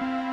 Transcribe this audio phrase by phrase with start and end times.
[0.00, 0.27] Bye.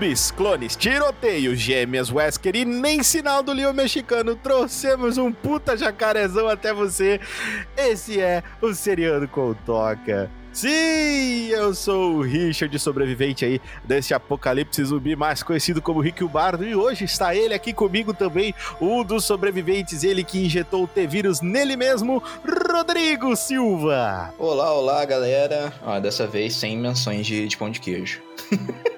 [0.00, 4.34] Zumbis, clones, tiroteio, gêmeas, Wesker e nem sinal do Leão mexicano.
[4.34, 7.20] Trouxemos um puta jacarezão até você.
[7.76, 10.30] Esse é o Seriano com Toca.
[10.54, 16.64] Sim, eu sou o Richard, sobrevivente aí desse apocalipse zumbi mais conhecido como Rick Bardo,
[16.64, 21.40] e hoje está ele aqui comigo também, um dos sobreviventes, ele que injetou o T-Vírus
[21.40, 24.34] nele mesmo, Rodrigo Silva.
[24.38, 25.72] Olá, olá, galera.
[25.86, 28.20] Ah, dessa vez sem menções de, de pão de queijo.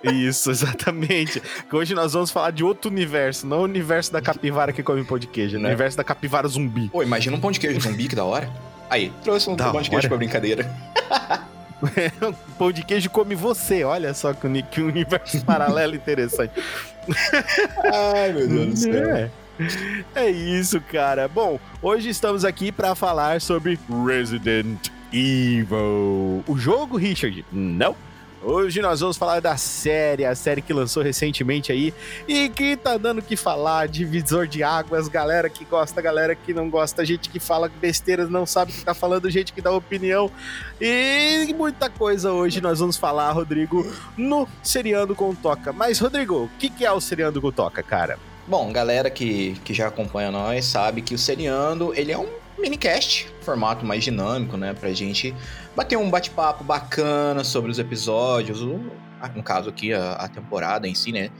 [0.03, 1.43] Isso, exatamente.
[1.73, 5.19] Hoje nós vamos falar de outro universo, não o universo da capivara que come pão
[5.19, 5.65] de queijo, né?
[5.65, 6.89] o universo da capivara zumbi.
[6.89, 8.51] Pô, imagina um pão de queijo zumbi, que da hora.
[8.91, 10.09] Aí, trouxe um Da pão de queijo hora.
[10.09, 10.71] pra brincadeira.
[12.59, 16.53] pão de queijo come você, olha só que, que universo paralelo interessante.
[18.15, 19.17] Ai, meu Deus do céu.
[19.17, 19.31] É.
[20.15, 21.29] É isso, cara.
[21.29, 26.43] Bom, hoje estamos aqui para falar sobre Resident Evil.
[26.47, 27.45] O jogo, Richard?
[27.53, 27.95] Não.
[28.45, 31.95] Hoje nós vamos falar da série, a série que lançou recentemente aí
[32.27, 36.53] e que tá dando o que falar, divisor de águas, galera que gosta, galera que
[36.53, 39.71] não gosta, gente que fala besteiras, não sabe o que tá falando, gente que dá
[39.71, 40.29] opinião
[40.81, 45.73] e muita coisa hoje nós vamos falar, Rodrigo, no Seriando com Toca.
[45.73, 48.19] Mas, Rodrigo, o que, que é o Seriando com Toca, cara?
[48.49, 52.27] Bom, galera que, que já acompanha nós sabe que o Seriando, ele é um
[52.59, 54.73] minicast, formato mais dinâmico, né?
[54.73, 55.35] Pra gente
[55.75, 61.13] bater um bate-papo bacana sobre os episódios, no caso aqui, a, a temporada em si,
[61.13, 61.31] né?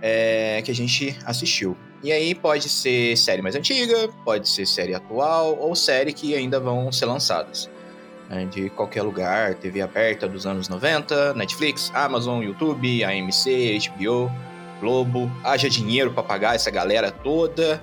[0.00, 1.76] É, que a gente assistiu.
[2.02, 6.60] E aí pode ser série mais antiga, pode ser série atual, ou série que ainda
[6.60, 7.70] vão ser lançadas.
[8.28, 14.30] né, de qualquer lugar, TV aberta dos anos 90, Netflix, Amazon, YouTube, AMC, HBO,
[14.80, 15.30] Globo.
[15.42, 17.82] Haja dinheiro pra pagar essa galera toda.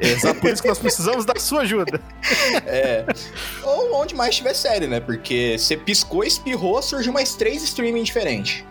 [0.00, 2.00] Exato, por isso que nós precisamos da sua ajuda.
[2.66, 3.04] É.
[3.62, 5.00] Ou onde mais tiver série, né?
[5.00, 8.64] Porque você piscou, espirrou, surgiu mais três streaming diferentes.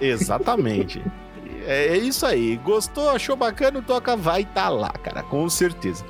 [0.00, 1.02] Exatamente.
[1.66, 2.56] É isso aí.
[2.56, 3.78] Gostou, achou bacana?
[3.78, 6.04] O Toca vai estar lá, cara, com certeza.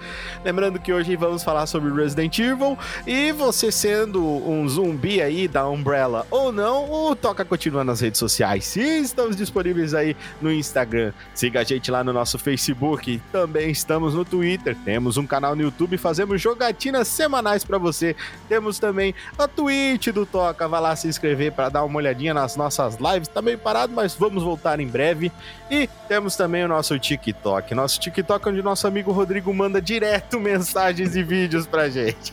[0.45, 2.77] Lembrando que hoje vamos falar sobre Resident Evil
[3.07, 8.19] e você sendo um zumbi aí da Umbrella ou não, o Toca continua nas redes
[8.19, 8.65] sociais.
[8.65, 11.13] Sim, estamos disponíveis aí no Instagram.
[11.35, 13.23] Siga a gente lá no nosso Facebook.
[13.33, 14.77] Também estamos no Twitter.
[14.85, 18.17] Temos um canal no YouTube, fazemos jogatinas semanais pra você.
[18.49, 20.67] Temos também a Twitch do Toca.
[20.69, 23.29] Vai lá se inscrever para dar uma olhadinha nas nossas lives.
[23.29, 25.33] Tá meio parado, mas vamos voltar em breve.
[25.71, 27.75] E temos também o nosso TikTok.
[27.75, 32.33] Nosso TikTok, onde nosso amigo Rodrigo manda direto mensagens e vídeos pra gente.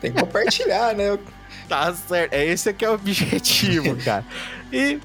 [0.00, 1.18] Tem que compartilhar, né?
[1.68, 2.32] Tá certo.
[2.32, 4.24] É esse que é o objetivo, cara.
[4.72, 4.98] E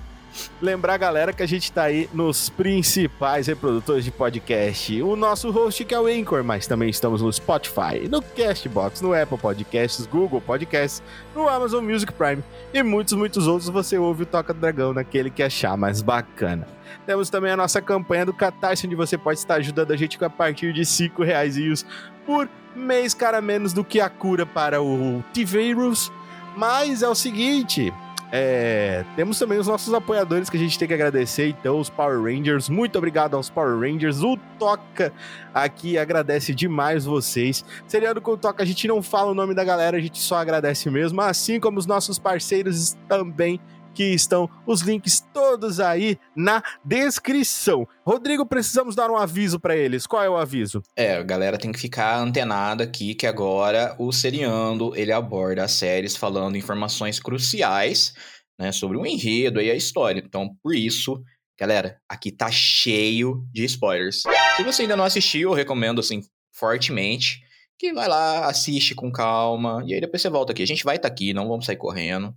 [0.61, 5.01] lembrar, galera, que a gente tá aí nos principais reprodutores de podcast.
[5.01, 9.13] O nosso host que é o Anchor, mas também estamos no Spotify, no Castbox, no
[9.13, 11.01] Apple Podcasts, Google Podcasts,
[11.35, 13.69] no Amazon Music Prime e muitos, muitos outros.
[13.69, 16.67] Você ouve o Toca do Dragão naquele que achar mais bacana.
[17.05, 20.25] Temos também a nossa campanha do Catarse, onde você pode estar ajudando a gente com
[20.25, 21.85] a partir de 5 reais
[22.25, 26.11] por mês, cara, menos do que a cura para o T-Virus.
[26.57, 27.93] Mas é o seguinte,
[28.37, 32.21] é, temos também os nossos apoiadores que a gente tem que agradecer, então, os Power
[32.21, 32.67] Rangers.
[32.67, 34.23] Muito obrigado aos Power Rangers.
[34.23, 35.13] O Toca
[35.53, 37.63] aqui agradece demais vocês.
[37.87, 40.35] Seriado com o Toca, a gente não fala o nome da galera, a gente só
[40.35, 43.57] agradece mesmo, assim como os nossos parceiros também.
[43.95, 47.87] Que estão os links todos aí na descrição.
[48.05, 50.05] Rodrigo, precisamos dar um aviso para eles.
[50.05, 50.83] Qual é o aviso?
[50.97, 55.71] É, a galera tem que ficar antenada aqui que agora o Seriando, ele aborda as
[55.71, 58.13] séries falando informações cruciais,
[58.59, 60.21] né, sobre o enredo e a história.
[60.23, 61.23] Então, por isso,
[61.57, 64.23] galera, aqui tá cheio de spoilers.
[64.57, 66.21] Se você ainda não assistiu, eu recomendo assim
[66.53, 67.39] fortemente
[67.77, 70.63] que vai lá, assiste com calma e aí depois você volta aqui.
[70.63, 72.33] A gente vai estar aqui, não vamos sair correndo.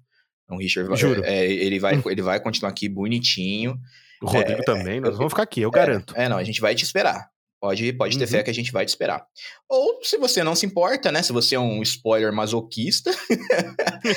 [0.49, 1.23] Então, o Richard vai, Juro.
[1.25, 3.79] é, ele, vai, ele vai continuar aqui bonitinho.
[4.23, 6.15] O Rodrigo também, nós eu- vamos ficar aqui, eu garanto.
[6.17, 7.29] É, não, a gente vai te esperar.
[7.61, 8.31] Pode, pode ter Uhum.
[8.31, 9.27] fé que a gente vai te esperar.
[9.69, 11.23] Ou se você não se importa, né?
[11.25, 13.11] Se você é um spoiler masoquista,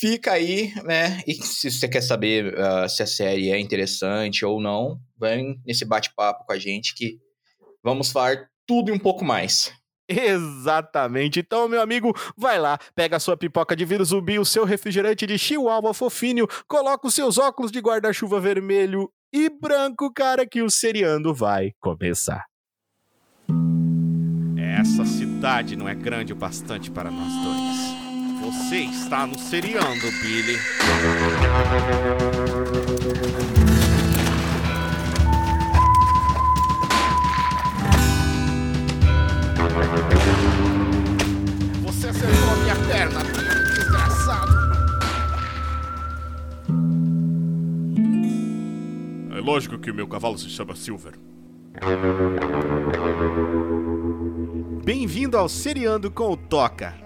[0.00, 1.22] fica aí, né?
[1.26, 5.84] E se você quer saber ah, se a série é interessante ou não, vem nesse
[5.84, 7.18] bate-papo com a gente que
[7.82, 9.72] vamos falar tudo e um pouco mais.
[10.08, 11.40] Exatamente.
[11.40, 15.26] Então, meu amigo, vai lá, pega a sua pipoca de vírus zumbi, o seu refrigerante
[15.26, 20.70] de chihuahua fofinho, coloca os seus óculos de guarda-chuva vermelho e branco, cara, que o
[20.70, 22.44] seriando vai começar.
[24.56, 28.04] Essa cidade não é grande o bastante para nós dois.
[28.44, 30.58] Você está no seriando, Billy.
[41.82, 43.20] Você acertou a minha perna,
[43.74, 44.52] desgraçado.
[49.36, 51.14] É lógico que o meu cavalo se chama Silver.
[54.84, 57.03] Bem-vindo ao Seriando com o Toca.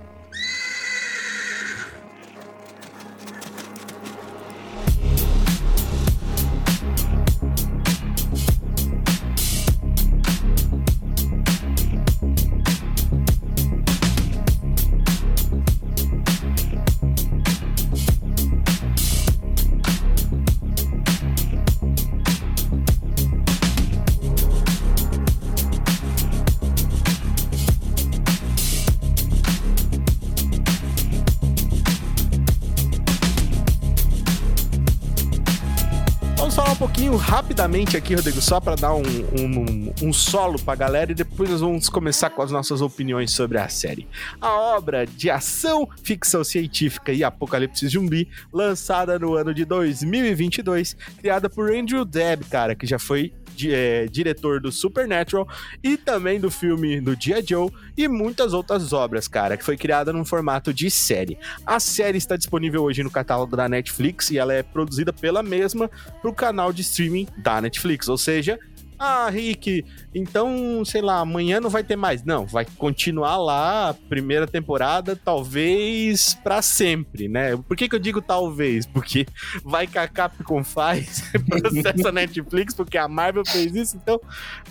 [37.38, 41.50] Pouquinho rapidamente aqui, Rodrigo, só para dar um, um, um solo pra galera e depois
[41.50, 44.06] nós vamos começar com as nossas opiniões sobre a série.
[44.40, 51.50] A obra de ação, ficção científica e apocalipse zumbi, lançada no ano de 2022, criada
[51.50, 53.32] por Andrew Deb, cara, que já foi
[53.66, 55.48] é, diretor do Supernatural
[55.82, 60.12] e também do filme do Dia Joe e muitas outras obras, cara, que foi criada
[60.12, 61.38] num formato de série.
[61.66, 65.90] A série está disponível hoje no catálogo da Netflix e ela é produzida pela mesma
[66.22, 68.58] pro canal de streaming da Netflix, ou seja,
[68.98, 69.84] ah, Rick,
[70.14, 72.24] então, sei lá, amanhã não vai ter mais.
[72.24, 77.56] Não, vai continuar lá, primeira temporada, talvez pra sempre, né?
[77.56, 78.86] Por que, que eu digo talvez?
[78.86, 79.24] Porque
[79.64, 84.20] vai que a Capcom faz, processa Netflix, porque a Marvel fez isso, então,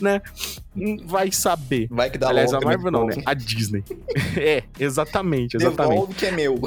[0.02, 0.22] né?
[0.76, 1.88] hum, Vai saber.
[1.90, 3.24] Vai que dá Aliás, logo a também Marvel não, né?
[3.26, 3.84] A Disney.
[4.38, 5.90] é, exatamente, exatamente.
[5.90, 6.60] Devolve que é meu.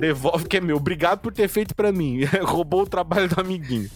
[0.00, 0.76] Devolve que é meu.
[0.76, 2.24] Obrigado por ter feito pra mim.
[2.42, 3.90] Roubou o trabalho do amiguinho.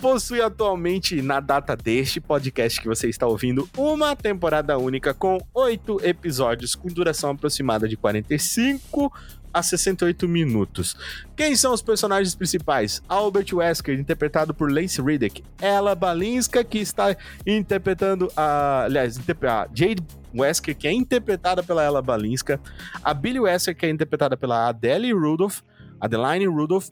[0.00, 6.00] Possui atualmente, na data deste podcast que você está ouvindo, uma temporada única com oito
[6.02, 9.12] episódios, com duração aproximada de 45
[9.52, 10.96] a 68 minutos.
[11.36, 13.02] Quem são os personagens principais?
[13.08, 15.44] Albert Wesker, interpretado por Lance Riddick.
[15.60, 17.14] Ella Balinska, que está
[17.46, 18.84] interpretando a.
[18.84, 20.02] Aliás, a Jade
[20.34, 22.58] Wesker, que é interpretada pela Ella Balinska.
[23.04, 25.60] A Billy Wesker, que é interpretada pela Adele Rudolph.
[26.00, 26.88] Adeline Rudolph.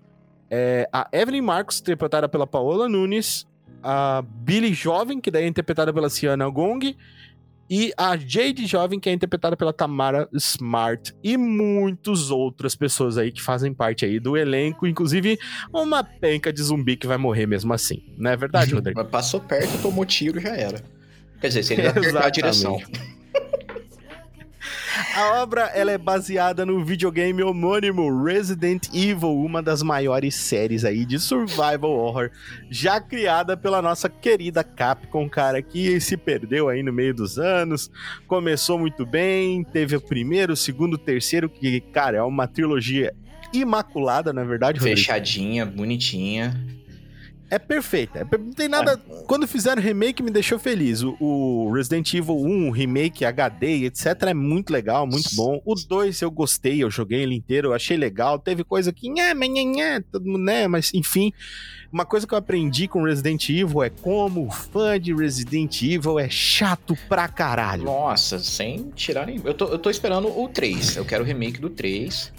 [0.50, 3.46] É, a Evelyn Marcos, interpretada pela Paola Nunes.
[3.82, 6.96] A Billy Jovem, que daí é interpretada pela Ciana Gong.
[7.70, 11.14] E a Jade Jovem, que é interpretada pela Tamara Smart.
[11.22, 14.86] E muitas outras pessoas aí que fazem parte aí do elenco.
[14.86, 15.38] Inclusive,
[15.72, 18.02] uma penca de zumbi que vai morrer mesmo assim.
[18.16, 18.98] Não é verdade, Rodrigo?
[18.98, 20.82] Mas passou perto, tomou tiro, já era.
[21.40, 22.80] Quer dizer, se ele apertar a direção.
[25.14, 31.04] A obra ela é baseada no videogame homônimo Resident Evil, uma das maiores séries aí
[31.04, 32.30] de survival horror
[32.70, 37.90] já criada pela nossa querida Capcom, cara, que se perdeu aí no meio dos anos.
[38.26, 43.12] Começou muito bem, teve o primeiro, o segundo, o terceiro, que, cara, é uma trilogia
[43.52, 44.98] imaculada, na verdade, Rodrigo.
[44.98, 46.54] Fechadinha, bonitinha.
[47.50, 48.20] É perfeita.
[48.20, 48.96] é Não tem nada.
[49.26, 51.02] Quando fizeram remake, me deixou feliz.
[51.02, 55.60] O, o Resident Evil 1, remake HD, etc., é muito legal, muito bom.
[55.64, 58.38] O 2 eu gostei, eu joguei ele inteiro, eu achei legal.
[58.38, 60.68] Teve coisa que, nhé, nhé, nhé, todo né?
[60.68, 61.32] Mas enfim.
[61.90, 66.18] Uma coisa que eu aprendi com Resident Evil é como o fã de Resident Evil
[66.18, 67.84] é chato pra caralho.
[67.84, 69.40] Nossa, sem tirar nem.
[69.42, 70.96] Eu tô, eu tô esperando o 3.
[70.96, 72.30] Eu quero o remake do 3.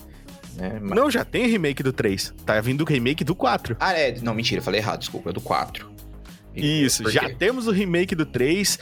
[0.60, 0.80] Né?
[0.82, 2.34] Mas- Não, já tem remake do 3.
[2.46, 3.78] Tá vindo o remake do 4.
[3.80, 4.18] Ah, é.
[4.22, 5.30] Não, mentira, falei errado, desculpa.
[5.30, 5.90] É do 4.
[6.56, 8.78] Isso, já temos o remake do 3.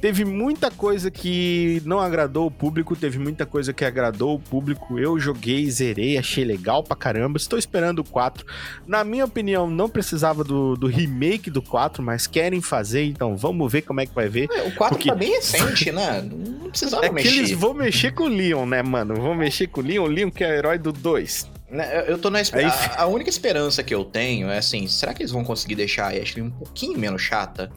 [0.00, 4.98] Teve muita coisa que não agradou o público, teve muita coisa que agradou o público.
[4.98, 7.38] Eu joguei, zerei, achei legal pra caramba.
[7.38, 8.44] Estou esperando o 4.
[8.86, 13.72] Na minha opinião, não precisava do, do remake do 4, mas querem fazer, então vamos
[13.72, 14.48] ver como é que vai ver.
[14.52, 16.22] É, O 4 Porque- tá bem recente, né?
[16.22, 17.38] Não precisava É que mexer.
[17.38, 19.14] eles vão mexer com o Leon, né, mano?
[19.14, 21.56] Vão mexer com o Leon, o Leon que é o herói do 2.
[21.68, 25.22] Né, eu tô na a, a, única esperança que eu tenho é assim, será que
[25.22, 27.72] eles vão conseguir deixar a Ashley um pouquinho menos chata?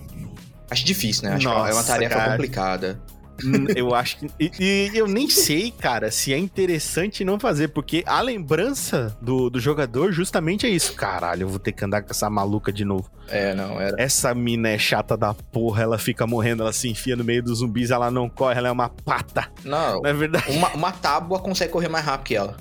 [0.69, 1.35] Acho difícil, né?
[1.35, 2.31] Acho Nossa, que é uma tarefa cara.
[2.31, 3.01] complicada.
[3.43, 4.27] Hum, eu acho que.
[4.39, 9.49] E, e, eu nem sei, cara, se é interessante não fazer, porque a lembrança do,
[9.49, 10.93] do jogador justamente é isso.
[10.93, 13.09] Caralho, eu vou ter que andar com essa maluca de novo.
[13.27, 13.95] É, não, era.
[14.01, 17.59] Essa mina é chata da porra, ela fica morrendo, ela se enfia no meio dos
[17.59, 19.49] zumbis, ela não corre, ela é uma pata.
[19.63, 20.51] Não, não é verdade.
[20.51, 22.57] Uma, uma tábua consegue correr mais rápido que ela.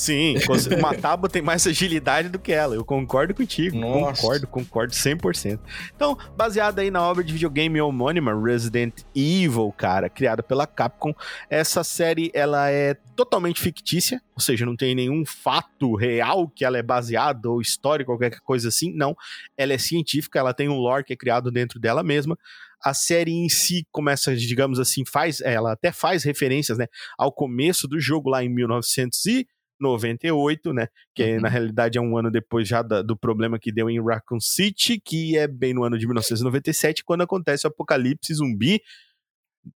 [0.00, 0.36] Sim,
[0.78, 2.74] uma tábua tem mais agilidade do que ela.
[2.74, 3.76] Eu concordo contigo.
[3.76, 4.22] Nossa.
[4.22, 5.60] Concordo, concordo 100%.
[5.94, 11.12] Então, baseada aí na obra de videogame homônima Resident Evil, cara, criada pela Capcom,
[11.50, 16.78] essa série ela é totalmente fictícia, ou seja, não tem nenhum fato real que ela
[16.78, 18.94] é baseada ou histórico, qualquer coisa assim.
[18.96, 19.14] Não,
[19.54, 22.38] ela é científica, ela tem um lore que é criado dentro dela mesma
[22.82, 26.86] a série em si começa, digamos assim, faz, ela até faz referências, né,
[27.18, 29.46] ao começo do jogo lá em 1900 e
[29.80, 30.88] 98, né?
[31.14, 31.40] Que uhum.
[31.40, 35.00] na realidade é um ano depois já da, do problema que deu em Raccoon City,
[35.00, 38.80] que é bem no ano de 1997, quando acontece o apocalipse zumbi,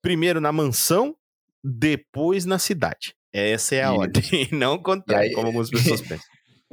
[0.01, 1.15] primeiro na mansão,
[1.63, 3.15] depois na cidade.
[3.33, 3.97] Essa é a e...
[3.97, 5.33] ordem, não contrário, aí...
[5.33, 6.25] como algumas pessoas pensam.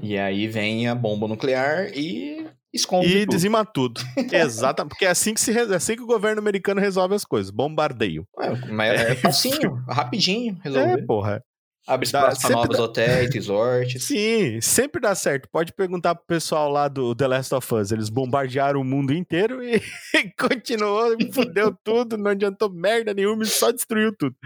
[0.03, 3.31] E aí vem a bomba nuclear e esconde E tudo.
[3.31, 4.01] dizima tudo.
[4.33, 7.51] Exato, porque é assim que, se, é assim que o governo americano resolve as coisas,
[7.51, 8.27] bombardeio.
[8.41, 11.03] É, mas é, é facinho, rapidinho resolver.
[11.03, 11.45] É, porra.
[11.91, 12.85] Abre espaço para novos dá...
[12.85, 14.05] hotéis, resorts.
[14.05, 15.49] Sim, sempre dá certo.
[15.51, 17.91] Pode perguntar pro pessoal lá do The Last of Us.
[17.91, 19.83] Eles bombardearam o mundo inteiro e
[20.39, 24.37] continuou, fudeu tudo, não adiantou merda nenhuma, só destruiu tudo.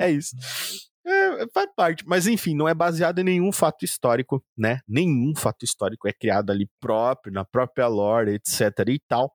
[0.00, 0.34] É isso.
[1.06, 2.02] É, faz parte.
[2.06, 4.80] Mas enfim, não é baseado em nenhum fato histórico, né?
[4.88, 9.30] Nenhum fato histórico é criado ali próprio, na própria lore, etc e tal.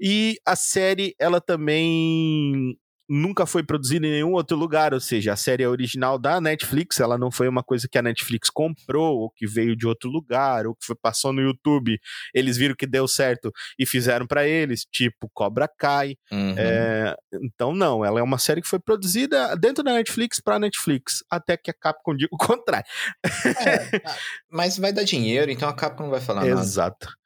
[0.00, 2.76] E a série, ela também
[3.08, 7.00] nunca foi produzida em nenhum outro lugar, ou seja, a série é original da Netflix,
[7.00, 10.66] ela não foi uma coisa que a Netflix comprou, ou que veio de outro lugar,
[10.66, 11.98] ou que foi, passou no YouTube,
[12.34, 16.16] eles viram que deu certo e fizeram para eles, tipo Cobra Kai.
[16.30, 16.54] Uhum.
[16.58, 21.24] É, então, não, ela é uma série que foi produzida dentro da Netflix para Netflix,
[21.30, 22.86] até que a Capcom diga o contrário.
[23.24, 24.02] É,
[24.50, 26.54] mas vai dar dinheiro, então a Capcom não vai falar Exato.
[26.54, 26.66] nada.
[26.68, 27.18] Exato.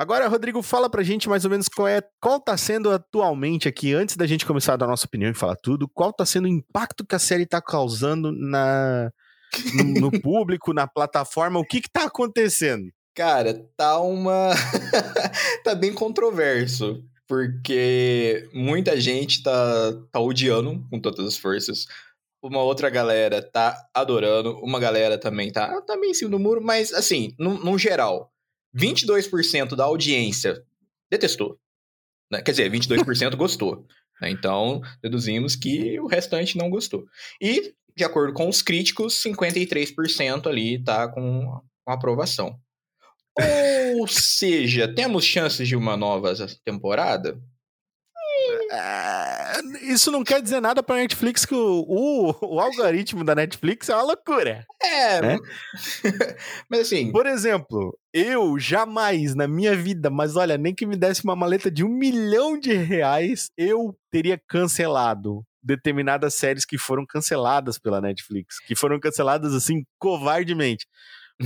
[0.00, 3.92] Agora, Rodrigo, fala pra gente mais ou menos qual é, qual tá sendo atualmente aqui,
[3.92, 6.48] antes da gente começar a dar nossa opinião e falar tudo, qual tá sendo o
[6.48, 9.12] impacto que a série tá causando na,
[9.74, 12.90] no, no público, na plataforma, o que que tá acontecendo?
[13.14, 14.54] Cara, tá uma.
[15.64, 21.84] tá bem controverso, porque muita gente tá, tá odiando com todas as forças.
[22.42, 26.62] Uma outra galera tá adorando, uma galera também tá, tá bem em cima do muro,
[26.62, 28.32] mas assim, no, no geral,
[28.76, 30.62] 22% da audiência
[31.10, 31.58] detestou.
[32.30, 32.40] Né?
[32.42, 33.86] Quer dizer, 22% gostou.
[34.20, 34.30] Né?
[34.30, 37.06] Então, deduzimos que o restante não gostou.
[37.40, 42.58] E, de acordo com os críticos, 53% ali tá com, com aprovação.
[43.98, 46.34] Ou seja, temos chances de uma nova
[46.64, 47.40] temporada?
[48.72, 53.88] É, isso não quer dizer nada pra Netflix que o, o, o algoritmo da Netflix
[53.88, 54.64] é uma loucura.
[54.80, 55.38] É, né?
[56.70, 57.10] mas assim.
[57.10, 61.68] Por exemplo, eu jamais na minha vida, mas olha, nem que me desse uma maleta
[61.68, 68.60] de um milhão de reais, eu teria cancelado determinadas séries que foram canceladas pela Netflix,
[68.60, 70.86] que foram canceladas assim covardemente.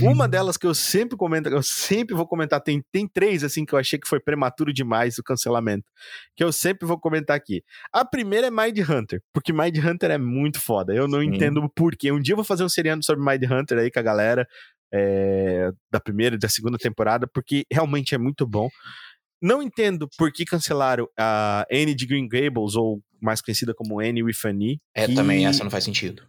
[0.01, 0.29] Uma uhum.
[0.29, 3.79] delas que eu sempre comento, eu sempre vou comentar, tem, tem três, assim, que eu
[3.79, 5.85] achei que foi prematuro demais o cancelamento,
[6.35, 7.63] que eu sempre vou comentar aqui.
[7.93, 11.27] A primeira é Mind Hunter, porque Mind Hunter é muito foda, eu não Sim.
[11.27, 12.11] entendo o porquê.
[12.11, 14.45] Um dia eu vou fazer um seriado sobre Mind Hunter aí com a galera,
[14.93, 18.67] é, da primeira e da segunda temporada, porque realmente é muito bom.
[19.41, 24.23] Não entendo por que cancelaram a Anne de Green Gables, ou mais conhecida como Anne
[24.23, 24.79] with an E.
[24.93, 25.15] É, que...
[25.15, 26.23] também essa não faz sentido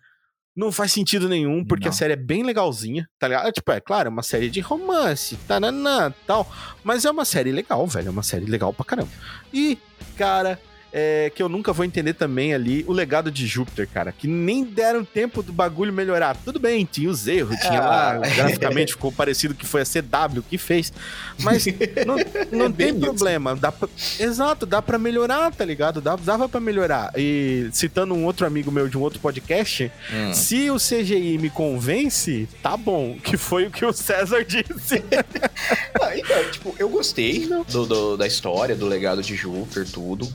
[0.56, 1.90] não faz sentido nenhum, porque não.
[1.90, 3.52] a série é bem legalzinha, tá ligado?
[3.52, 6.50] Tipo, é claro, é uma série de romance, tananã, tal,
[6.82, 9.10] mas é uma série legal, velho, é uma série legal pra caramba.
[9.52, 9.78] E,
[10.16, 10.58] cara,
[10.98, 14.64] é, que eu nunca vou entender também ali, o legado de Júpiter, cara, que nem
[14.64, 16.34] deram tempo do bagulho melhorar.
[16.42, 18.18] Tudo bem, tinha os erros, tinha lá, ah.
[18.20, 20.90] graficamente ficou parecido que foi a CW que fez,
[21.38, 21.66] mas
[22.06, 22.16] não,
[22.50, 23.54] não é tem problema.
[23.54, 23.86] Dá pra,
[24.18, 26.00] exato, dá pra melhorar, tá ligado?
[26.00, 27.12] Dá, dava pra melhorar.
[27.14, 30.32] E citando um outro amigo meu de um outro podcast, hum.
[30.32, 35.04] se o CGI me convence, tá bom, que foi o que o César disse.
[36.00, 40.26] ah, então, tipo, eu gostei do, do, da história, do legado de Júpiter, tudo.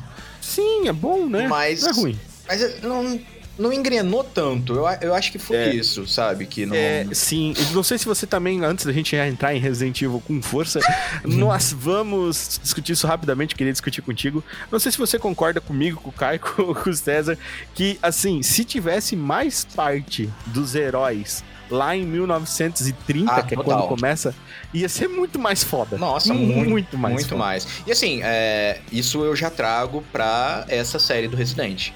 [0.41, 1.47] Sim, é bom, né?
[1.47, 2.19] Mas, não é ruim.
[2.47, 3.19] Mas não,
[3.57, 4.73] não engrenou tanto.
[4.73, 6.45] Eu, eu acho que foi é, isso, sabe?
[6.45, 6.75] Que não...
[6.75, 7.53] É, sim.
[7.73, 10.79] Não sei se você também, antes da gente entrar em Resident Evil com força,
[11.23, 13.55] nós vamos discutir isso rapidamente.
[13.55, 14.43] Queria discutir contigo.
[14.71, 17.37] Não sei se você concorda comigo, com o Caio, com o César,
[17.75, 23.87] que, assim, se tivesse mais parte dos heróis lá em 1930, Ah, que é total.
[23.87, 24.35] quando começa,
[24.73, 25.97] ia ser muito mais foda.
[25.97, 27.13] Nossa, muito, muito, mais.
[27.15, 27.39] Muito foda.
[27.39, 27.67] mais.
[27.87, 31.89] E assim, é, isso eu já trago pra essa série do Resident.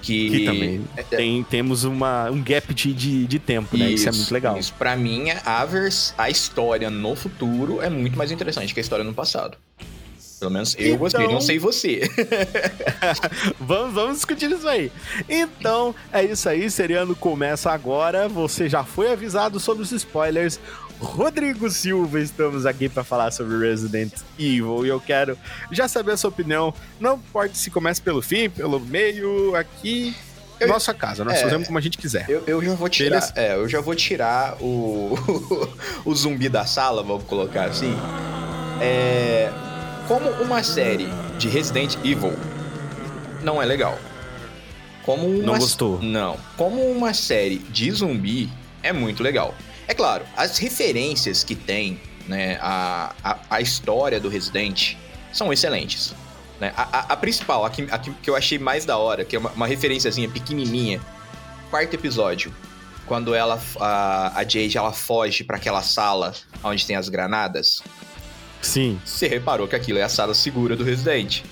[0.00, 3.90] Que, Que também tem, temos uma, um gap de, de, de tempo, né?
[3.90, 4.56] Isso, é muito legal.
[4.56, 8.82] Isso, pra mim, a, vers, a história no futuro é muito mais interessante que a
[8.82, 9.58] história no passado.
[10.38, 12.02] Pelo menos eu Então- gostei, não sei você.
[13.60, 14.90] Vamos, vamos discutir isso aí.
[15.28, 16.70] Então, é isso aí.
[16.70, 18.28] Seriano começa agora.
[18.28, 20.58] Você já foi avisado sobre os spoilers.
[21.00, 25.38] Rodrigo Silva, estamos aqui para falar sobre Resident Evil e eu quero
[25.70, 26.74] já saber a sua opinião.
[26.98, 30.14] Não importa se começa pelo fim, pelo meio, aqui.
[30.58, 31.42] Eu- nossa casa, nós é.
[31.42, 32.26] fazemos como a gente quiser.
[32.28, 35.16] Eu, eu já vou tirar, é, eu já vou tirar o,
[36.04, 37.94] o zumbi da sala, vamos colocar assim.
[38.80, 39.52] É,
[40.08, 41.06] como uma série
[41.38, 42.36] de Resident Evil
[43.42, 43.96] não é legal.
[45.04, 46.02] Como uma, Não gostou?
[46.02, 46.36] Não.
[46.56, 48.50] Como uma série de zumbi
[48.82, 49.54] é muito legal.
[49.86, 54.96] É claro, as referências que tem, né, a, a, a história do Resident
[55.32, 56.14] são excelentes.
[56.60, 56.72] Né?
[56.76, 59.38] A, a- a principal, a que, a que eu achei mais da hora, que é
[59.38, 61.00] uma, uma referenciazinha pequenininha,
[61.70, 62.52] quarto episódio,
[63.06, 67.82] quando ela, a, a Jade, ela foge pra aquela sala onde tem as granadas,
[68.62, 69.00] Sim.
[69.04, 71.42] você reparou que aquilo é a sala segura do Resident.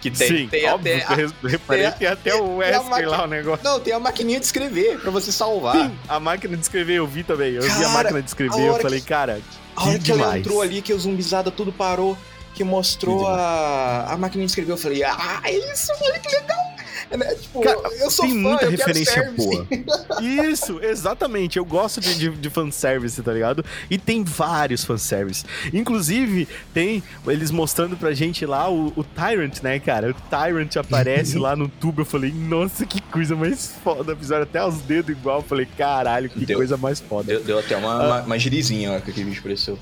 [0.00, 1.02] Que tem, Sim, tem óbvio.
[1.08, 1.24] até...
[1.24, 3.64] eu reparei tem a- que até o tem a Wesker lá, máquina- o negócio.
[3.64, 5.74] Não, tem a maquininha de escrever pra você salvar.
[5.76, 7.54] Sim, a máquina de escrever eu vi também.
[7.54, 9.40] Eu vi a Cara, máquina de escrever a eu falei, que- cara,
[9.74, 12.16] A hora que que ela entrou ali, que o zumbizada tudo parou,
[12.54, 15.40] que mostrou Que a, a maquininha de escrever, eu falei, ah,
[15.72, 16.65] isso, olha que legal.
[17.10, 17.34] É, né?
[17.34, 19.66] Tipo, Cara, eu sou tem fã, muita referência boa.
[20.20, 21.56] Isso, exatamente.
[21.58, 23.64] Eu gosto de, de, de fanservice, tá ligado?
[23.90, 25.44] E tem vários fanservice.
[25.72, 30.10] Inclusive, tem eles mostrando pra gente lá o, o Tyrant, né, cara?
[30.10, 32.00] O Tyrant aparece lá no tubo.
[32.02, 34.16] Eu falei, nossa, que coisa mais foda.
[34.16, 35.38] Fizeram até os dedos igual.
[35.38, 36.56] Eu falei, caralho, que Deu.
[36.56, 37.26] coisa mais foda.
[37.34, 38.06] Deu, deu até uma, Ah.
[38.06, 39.78] uma, uma girizinha lá que aquele bicho apareceu.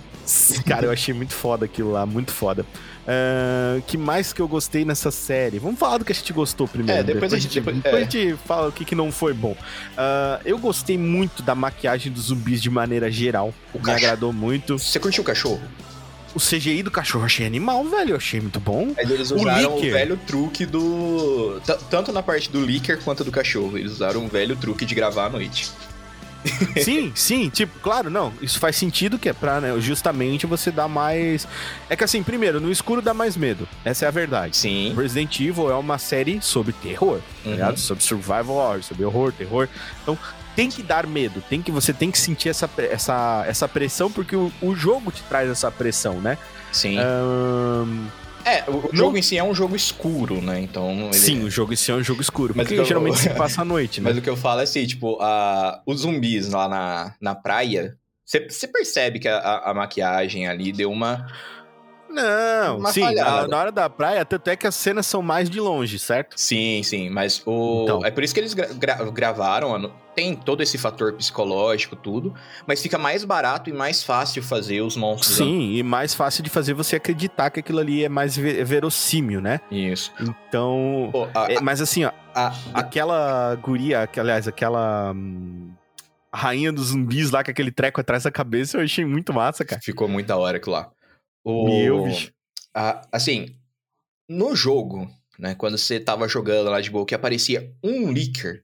[0.67, 2.65] Cara, eu achei muito foda aquilo lá, muito foda.
[3.79, 5.59] O que mais que eu gostei nessa série?
[5.59, 7.01] Vamos falar do que a gente gostou primeiro.
[7.01, 7.99] É, depois a gente- depois- depois é.
[7.99, 9.57] a gente fala o que, que não foi bom.
[9.97, 13.53] Ah, eu gostei muito da maquiagem dos zumbis de maneira geral.
[13.73, 13.97] O Me cachorro.
[14.07, 14.79] agradou muito.
[14.79, 15.61] Você curtiu o cachorro?
[16.35, 18.11] O CGI do cachorro achei animal, velho.
[18.11, 18.93] Eu achei muito bom.
[18.99, 19.93] Eles O usaram o, Licker.
[19.93, 21.61] velho truque do.
[21.65, 23.79] t- Tanto na parte do Licker quanto do cachorro.
[23.79, 25.71] Eles usaram um velho truque de gravar à noite.
[26.83, 28.33] Sim, sim, tipo, claro, não.
[28.41, 31.49] Isso faz sentido que é pra, né, justamente você dar mais.
[31.89, 33.67] É que assim, primeiro, no escuro dá mais medo.
[33.85, 34.57] Essa é a verdade.
[34.57, 34.95] Sim.
[34.97, 37.53] Resident Evil é uma série sobre terror, tá Uhum.
[37.53, 37.79] ligado?
[37.79, 39.69] Sobre survival horror, sobre horror, terror.
[40.03, 40.19] Então,
[40.55, 44.37] tem que dar medo, tem que você tem que sentir essa, essa, essa pressão, porque
[44.37, 46.37] o, o jogo te traz essa pressão, né?
[46.71, 46.99] Sim.
[46.99, 48.07] Ahn,
[48.45, 50.61] É, o, o não- jogo em si é um jogo escuro, né?
[50.61, 50.91] Então.
[51.07, 53.63] ele- Sim, o jogo esse é um jogo escuro, Mas porque então- geralmente se passa
[53.63, 54.09] à noite, né?
[54.11, 57.97] Mas o que eu falo é assim, tipo, a, os zumbis lá na, na praia,
[58.27, 61.27] você percebe que a- a maquiagem ali deu uma.
[62.15, 63.43] Não, Uma sim, falhada.
[63.43, 66.35] na, na hora da praia, tanto é que as cenas são mais de longe, certo?
[66.37, 67.83] Sim, sim, mas o.
[67.85, 68.05] Então.
[68.05, 69.93] É por isso que eles gra- gra- gravaram.
[70.15, 72.33] Tem todo esse fator psicológico, tudo,
[72.69, 75.37] mas fica mais barato e mais fácil fazer os monstros.
[75.39, 79.41] Sim, e mais fácil de fazer você acreditar que aquilo ali é mais ve- verossímil,
[79.41, 79.61] né?
[79.73, 80.13] Isso.
[80.21, 81.09] Então.
[81.11, 85.73] Pô, a- é, mas assim, ó, a- a- aquela guria, que, aliás, aquela hum,
[86.33, 89.81] rainha dos zumbis lá com aquele treco atrás da cabeça, eu achei muito massa, cara.
[89.83, 90.91] ficou muito da hora aquilo lá.
[91.45, 92.07] O, Meu,
[92.75, 93.55] a- assim,
[94.29, 98.63] no jogo, né, quando você tava jogando lá de boa, que aparecia um leaker,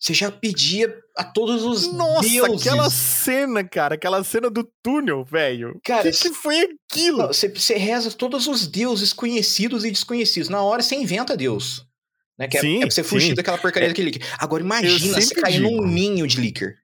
[0.00, 2.66] você já pedia a todos os Nossa, deuses.
[2.66, 5.80] aquela cena, cara, aquela cena do túnel, velho.
[5.84, 6.56] Cara, que, que foi
[6.90, 7.18] aquilo?
[7.18, 10.48] Não, Você, você reza todos os deuses conhecidos e desconhecidos.
[10.48, 11.86] Na hora você inventa Deus.
[12.36, 12.48] Né?
[12.48, 13.34] Que é- Sim, é, pra você fugir sim.
[13.34, 14.28] daquela porcaria daquele leaker.
[14.40, 16.74] Agora imagina você cair num ninho de leaker.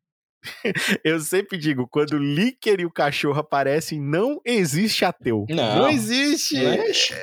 [1.04, 5.44] Eu sempre digo, quando o Licker e o cachorro aparecem, não existe ateu.
[5.48, 5.88] Não.
[5.88, 6.56] existe.
[6.56, 7.14] Ixi,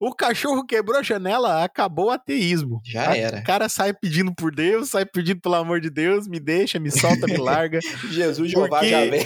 [0.00, 2.80] O cachorro quebrou a janela, acabou o ateísmo.
[2.84, 3.38] Já A- era.
[3.38, 6.90] O cara sai pedindo por Deus, sai pedindo pelo amor de Deus, me deixa, me
[6.90, 7.78] solta, me larga.
[8.10, 9.24] Jesus Jeová já vem.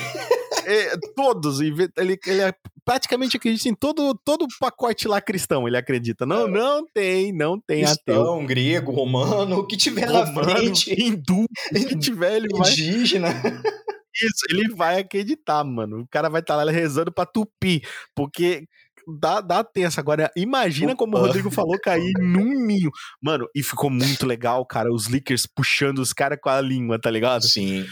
[0.66, 5.76] É, todos, ele, ele é- praticamente acredita em todo, todo o pacote lá cristão, ele
[5.76, 6.26] acredita.
[6.26, 7.96] Não, não tem, não tem ateu.
[8.05, 10.92] Cristão, grego, romano, o que tiver na Romano, frente.
[10.92, 13.29] hindu, o que tiver, ele vai Indígena.
[14.14, 16.00] Isso, ele vai acreditar, mano.
[16.00, 17.83] O cara vai estar lá rezando pra tupi,
[18.14, 18.66] porque
[19.20, 20.00] dá, dá tenso.
[20.00, 21.26] Agora, imagina como o Opa.
[21.26, 22.90] Rodrigo falou, cair num ninho.
[23.20, 27.11] Mano, e ficou muito legal, cara, os lickers puxando os caras com a língua, tá
[27.11, 27.42] ligado?
[27.46, 27.85] Sim.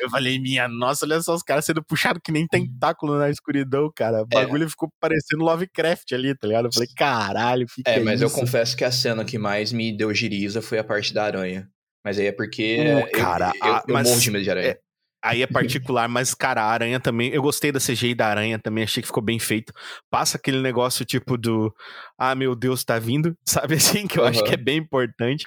[0.00, 3.90] Eu falei, minha nossa, olha só os caras sendo puxados que nem tentáculo na escuridão,
[3.94, 4.22] cara.
[4.22, 4.34] O É.
[4.34, 6.66] bagulho ficou parecendo Lovecraft ali, tá ligado?
[6.66, 9.72] Eu falei, caralho, que que É, é mas eu confesso que a cena que mais
[9.72, 11.68] me deu giriza foi a parte da aranha.
[12.04, 14.50] Mas aí é porque Uh, eu- cara, eu, a- eu mas morro de medo de
[14.50, 14.68] aranha.
[14.68, 14.78] é-
[15.24, 17.30] aí é particular, mas, cara, a aranha também.
[17.32, 19.72] Eu gostei da CGI da aranha também, achei que ficou bem feito.
[20.08, 21.74] Passa aquele negócio tipo do.
[22.16, 24.06] Ah, meu Deus, tá vindo, sabe assim?
[24.06, 24.28] Que eu uhum.
[24.28, 25.44] acho que é bem importante,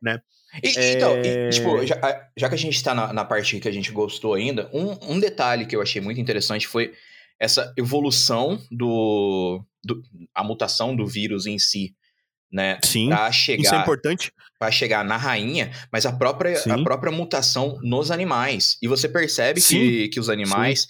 [0.00, 0.18] né?
[0.62, 0.92] E, é...
[0.92, 1.96] Então, e, tipo, já,
[2.36, 5.20] já, que a gente tá na, na, parte que a gente gostou ainda, um, um
[5.20, 6.92] detalhe que eu achei muito interessante foi
[7.38, 10.02] essa evolução do, do
[10.34, 11.94] a mutação do vírus em si,
[12.50, 12.78] né?
[12.84, 13.08] Sim.
[13.08, 14.32] Pra chegar, isso é importante.
[14.58, 18.76] Para chegar na rainha, mas a própria, a própria mutação nos animais.
[18.82, 20.88] E você percebe que, que os animais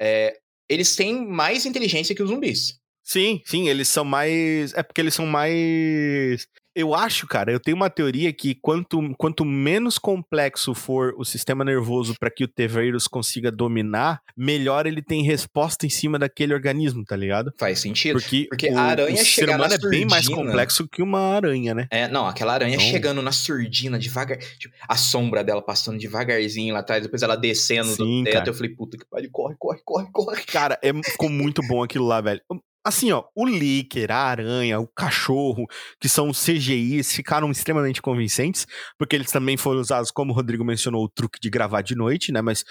[0.00, 0.36] é,
[0.68, 2.78] eles têm mais inteligência que os zumbis.
[3.02, 4.72] Sim, sim, eles são mais.
[4.74, 9.44] É porque eles são mais eu acho, cara, eu tenho uma teoria que quanto, quanto
[9.44, 15.22] menos complexo for o sistema nervoso para que o T-Virus consiga dominar, melhor ele tem
[15.22, 17.52] resposta em cima daquele organismo, tá ligado?
[17.58, 18.20] Faz sentido.
[18.20, 21.74] Porque, Porque o, a aranha o ser humano é bem mais complexo que uma aranha,
[21.74, 21.88] né?
[21.90, 22.86] É, não, aquela aranha então...
[22.86, 27.90] chegando na surdina devagar, tipo, a sombra dela passando devagarzinho lá atrás, depois ela descendo
[27.90, 28.48] Sim, do teto, cara.
[28.48, 30.42] eu falei, puta que pariu, corre, corre, corre, corre.
[30.44, 32.40] Cara, é, ficou muito bom aquilo lá, velho.
[32.84, 35.66] Assim, ó, o Licker, a aranha, o cachorro,
[36.00, 38.66] que são CGIs, ficaram extremamente convincentes,
[38.98, 42.32] porque eles também foram usados, como o Rodrigo mencionou, o truque de gravar de noite,
[42.32, 42.40] né?
[42.40, 42.64] Mas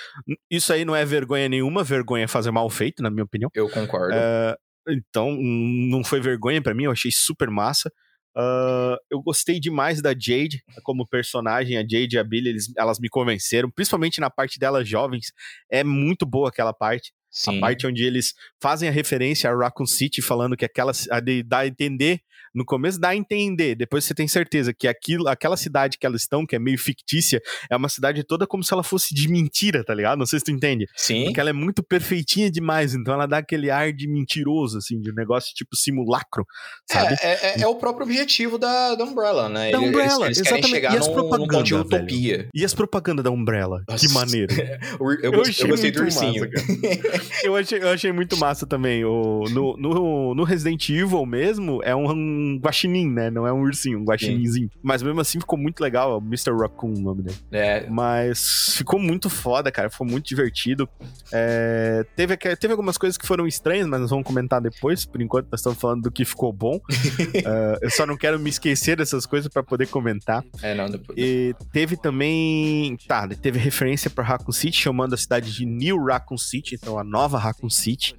[0.49, 3.51] isso aí não é vergonha nenhuma, vergonha é fazer mal feito, na minha opinião.
[3.53, 4.15] Eu concordo.
[4.15, 7.91] Uh, então, não foi vergonha para mim, eu achei super massa.
[8.37, 11.77] Uh, eu gostei demais da Jade como personagem.
[11.77, 15.33] A Jade e a Billy, eles, elas me convenceram, principalmente na parte delas jovens.
[15.69, 17.11] É muito boa aquela parte.
[17.31, 17.57] Sim.
[17.57, 21.43] A parte onde eles fazem a referência a Raccoon City, falando que aquela a de,
[21.43, 22.21] dá a entender
[22.53, 26.21] no começo dá a entender, depois você tem certeza que aquilo, aquela cidade que elas
[26.21, 29.83] estão, que é meio fictícia, é uma cidade toda como se ela fosse de mentira,
[29.83, 30.17] tá ligado?
[30.17, 30.87] Não sei se tu entende.
[30.95, 31.25] Sim.
[31.25, 35.11] Porque ela é muito perfeitinha demais, então ela dá aquele ar de mentiroso, assim, de
[35.11, 36.45] um negócio tipo simulacro,
[36.89, 37.15] sabe?
[37.21, 39.71] É, é, é, é o próprio objetivo da, da Umbrella, né?
[39.71, 40.69] Da Umbrella, eles, eles exatamente.
[40.69, 42.37] chegar e as propagandas, de utopia.
[42.37, 42.49] Velho.
[42.53, 44.07] E as propagandas da Umbrella, Nossa.
[44.07, 44.53] que maneiro.
[44.53, 46.41] eu, eu, eu, gostei do ursinho.
[46.41, 49.03] Massa, eu, achei, eu achei muito massa também.
[49.05, 53.29] O, no, no, no Resident Evil mesmo, é um, um guaxinim, né?
[53.29, 54.69] Não é um ursinho, um guaxininzinho.
[54.81, 56.51] Mas mesmo assim ficou muito legal, é o Mr.
[56.51, 57.37] Raccoon o nome dele.
[57.51, 57.87] É.
[57.89, 59.89] Mas ficou muito foda, cara.
[59.89, 60.87] Ficou muito divertido.
[61.31, 65.05] É, teve, teve algumas coisas que foram estranhas, mas nós vamos comentar depois.
[65.05, 66.75] Por enquanto, nós estamos falando do que ficou bom.
[66.77, 70.43] uh, eu só não quero me esquecer dessas coisas para poder comentar.
[70.61, 71.17] É, não, depois.
[71.17, 72.97] E teve também.
[73.07, 77.03] Tá, teve referência para Raccoon City, chamando a cidade de New Raccoon City, então a
[77.09, 78.15] nova Raccoon City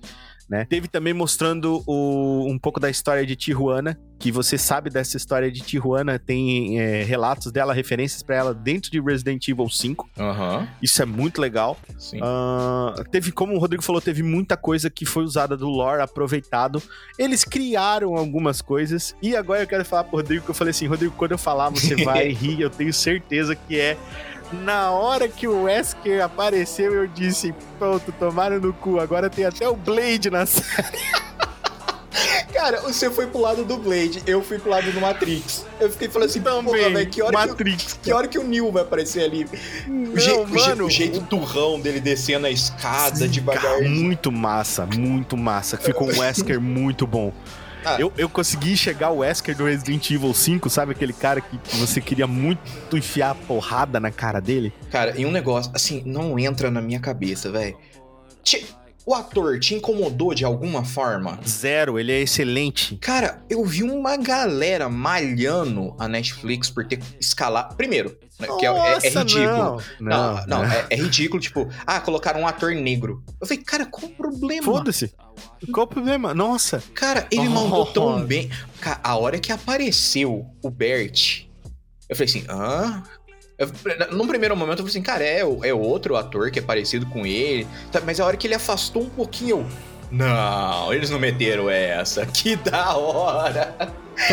[0.51, 0.67] né?
[0.69, 5.51] Teve também mostrando o, um pouco da história de Tijuana, que você sabe dessa história
[5.51, 10.11] de Tijuana, tem é, relatos dela, referências para ela dentro de Resident Evil 5.
[10.19, 10.67] Uhum.
[10.83, 11.79] Isso é muito legal.
[12.15, 16.83] Uh, teve, como o Rodrigo falou, teve muita coisa que foi usada do lore, aproveitado.
[17.17, 19.15] Eles criaram algumas coisas.
[19.23, 21.71] E agora eu quero falar pro Rodrigo que eu falei assim: Rodrigo, quando eu falar,
[21.71, 23.97] você vai rir, eu tenho certeza que é
[24.53, 28.99] na hora que o Wesker apareceu, eu disse: pronto, tomaram no cu.
[28.99, 30.99] Agora tem até o Blade na série.
[32.53, 35.65] Cara, você foi pro lado do Blade, eu fui pro lado do Matrix.
[35.81, 37.95] Eu fiquei falando assim, também, véio, que hora Matrix.
[37.95, 39.47] Que, que, hora que o Neo vai aparecer ali?
[39.87, 43.81] Não, o, je, mano, o, jeito turrão dele descendo a escada devagar.
[43.81, 45.79] Muito massa, muito massa.
[45.79, 47.33] Ficou um Wesker muito bom.
[47.85, 47.97] Ah.
[47.99, 52.01] Eu, eu consegui chegar o Wesker do Resident Evil 5, sabe aquele cara que você
[52.01, 54.73] queria muito enfiar a porrada na cara dele?
[54.91, 57.77] Cara, e um negócio, assim, não entra na minha cabeça, velho.
[59.11, 61.41] O ator te incomodou de alguma forma?
[61.45, 62.95] Zero, ele é excelente.
[62.99, 67.75] Cara, eu vi uma galera malhando a Netflix por ter escalado.
[67.75, 69.49] Primeiro, Nossa, que é, é, é ridículo.
[69.49, 71.43] Não, não, não, não é, é, ridículo.
[71.43, 73.25] Tipo, ah, colocaram um ator negro.
[73.41, 74.63] Eu falei, cara, qual o problema?
[74.63, 75.13] Foda-se.
[75.73, 76.33] Qual o problema?
[76.33, 76.81] Nossa.
[76.95, 78.49] Cara, ele oh, mandou tão bem.
[78.81, 81.47] Cara, a hora que apareceu o Bert,
[82.09, 83.03] eu falei assim, ah,
[83.61, 83.71] eu,
[84.11, 87.27] num primeiro momento eu falei assim, cara, é, é outro ator que é parecido com
[87.27, 87.67] ele.
[87.93, 89.67] Tá, mas a hora que ele afastou um pouquinho, eu.
[90.11, 92.25] Não, eles não meteram essa.
[92.33, 93.77] Que da hora!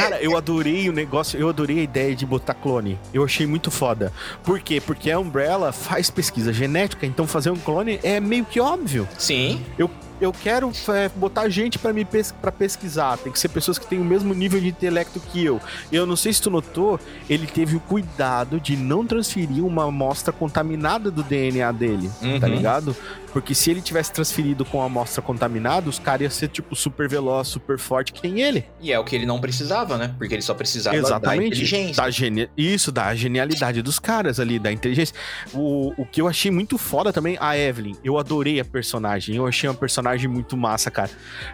[0.01, 2.97] Cara, eu adorei o negócio, eu adorei a ideia de botar clone.
[3.13, 4.11] Eu achei muito foda.
[4.43, 4.81] Por quê?
[4.81, 9.07] Porque a Umbrella faz pesquisa genética, então fazer um clone é meio que óbvio.
[9.17, 9.63] Sim.
[9.77, 13.17] Eu eu quero é, botar gente para me pes pra pesquisar.
[13.17, 15.61] Tem que ser pessoas que têm o mesmo nível de intelecto que eu.
[15.91, 20.33] Eu não sei se tu notou, ele teve o cuidado de não transferir uma amostra
[20.33, 22.39] contaminada do DNA dele, tá uhum.
[22.39, 22.95] tá ligado?
[23.31, 27.07] Porque se ele tivesse transferido com a amostra contaminada, os caras iam ser, tipo, super
[27.07, 28.65] veloz, super forte que nem ele.
[28.81, 29.86] E é o que ele não precisava.
[29.87, 30.13] Precisava, né?
[30.17, 31.39] Porque ele só precisava Exatamente.
[31.39, 32.03] da inteligência.
[32.03, 32.49] Da geni...
[32.57, 35.15] Isso, da genialidade dos caras ali, da inteligência.
[35.53, 37.95] O, o que eu achei muito foda também, a Evelyn.
[38.03, 39.35] Eu adorei a personagem.
[39.35, 41.09] Eu achei uma personagem muito massa, cara.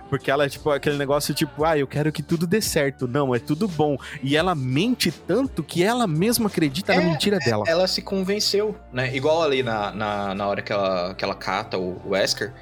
[0.10, 3.08] Porque ela é tipo aquele negócio tipo, ah, eu quero que tudo dê certo.
[3.08, 3.98] Não, é tudo bom.
[4.22, 7.63] E ela mente tanto que ela mesma acredita É, na mentira dela.
[7.67, 9.15] Ela se convenceu, né?
[9.15, 12.54] Igual ali na, na, na hora que ela, que ela cata o Wesker,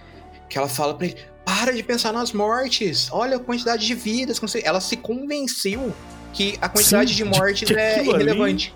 [0.49, 4.39] que ela fala pra ele: para de pensar nas mortes, olha a quantidade de vidas.
[4.39, 5.93] que você-" Ela se convenceu
[6.33, 8.73] que a quantidade Sim, de de mortes que é aquilo ali- irrelevante.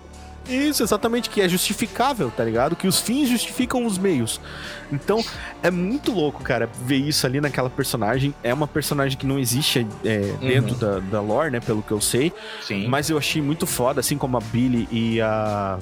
[0.48, 2.76] Isso, exatamente, que é justificável, tá ligado?
[2.76, 4.40] Que os fins justificam os meios.
[4.92, 5.24] Então,
[5.60, 8.32] é muito louco, cara, ver isso ali naquela personagem.
[8.44, 10.78] É uma personagem que não existe é, dentro Uhum.
[10.78, 11.58] da, da lore, né?
[11.58, 12.32] Pelo que eu sei.
[12.62, 12.86] Sim.
[12.86, 15.80] Mas eu achei muito foda, assim como a Billy e a.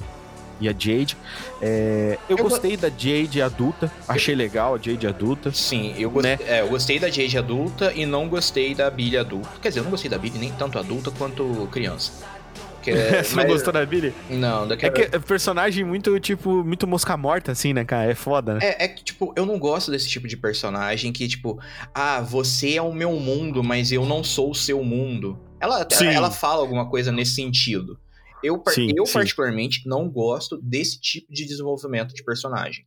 [0.59, 1.17] E a Jade.
[1.61, 3.91] É, eu, Eu go- gostei da Jade adulta.
[4.07, 5.51] Achei legal a Jade adulta.
[5.51, 6.39] Sim, eu gostei, Né?
[6.47, 9.49] é, eu gostei da Jade adulta e não gostei da Billy adulta.
[9.61, 12.11] Quer dizer, eu não gostei da Billy nem tanto adulta quanto criança.
[12.81, 14.13] Que é- Você não mas- gostou da Billy?
[14.29, 14.93] Não, É daquela...
[14.93, 18.09] que é personagem muito, tipo, muito mosca morta, assim, né, cara?
[18.11, 18.59] É foda, né?
[18.61, 21.59] É, é que, tipo, eu não gosto desse tipo de personagem que, tipo,
[21.93, 25.37] ah, você é o meu mundo, mas eu não sou o seu mundo.
[25.59, 26.07] Ela, Sim.
[26.07, 27.97] ela fala alguma coisa nesse sentido.
[28.45, 29.13] Eu, Sim, eu sim.
[29.13, 32.85] particularmente, não gosto desse tipo de desenvolvimento de personagem.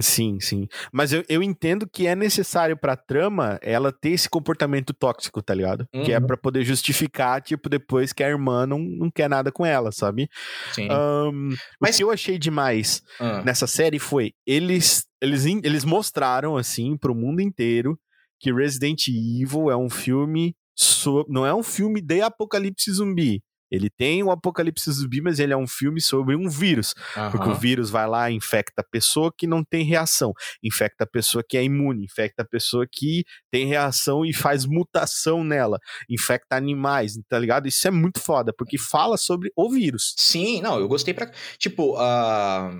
[0.00, 0.66] Sim, sim.
[0.92, 5.54] Mas eu, eu entendo que é necessário pra trama ela ter esse comportamento tóxico, tá
[5.54, 5.86] ligado?
[6.04, 6.26] Que é Uhum.
[6.26, 10.28] pra poder justificar, tipo, depois que a irmã não, não quer nada com ela, sabe?
[10.72, 10.88] Sim.
[10.90, 16.56] Ahn, Mas- O que eu achei demais Ah, nessa série foi eles eles, eles mostraram
[16.56, 17.96] assim pro mundo inteiro
[18.40, 23.40] que Resident Evil é um filme so- não é um filme de apocalipse zumbi.
[23.74, 26.94] Ele tem o apocalipse zumbi, mas ele é um filme sobre um vírus,
[27.30, 30.32] porque o vírus vai lá e infecta a pessoa que não tem reação,
[30.62, 35.42] infecta a pessoa que é imune, infecta a pessoa que tem reação e faz mutação
[35.42, 37.66] nela, infecta animais, tá ligado?
[37.66, 40.14] Isso é muito foda, porque fala sobre o vírus.
[40.16, 41.30] Sim, não, eu gostei pra.
[41.58, 42.70] Tipo, ah,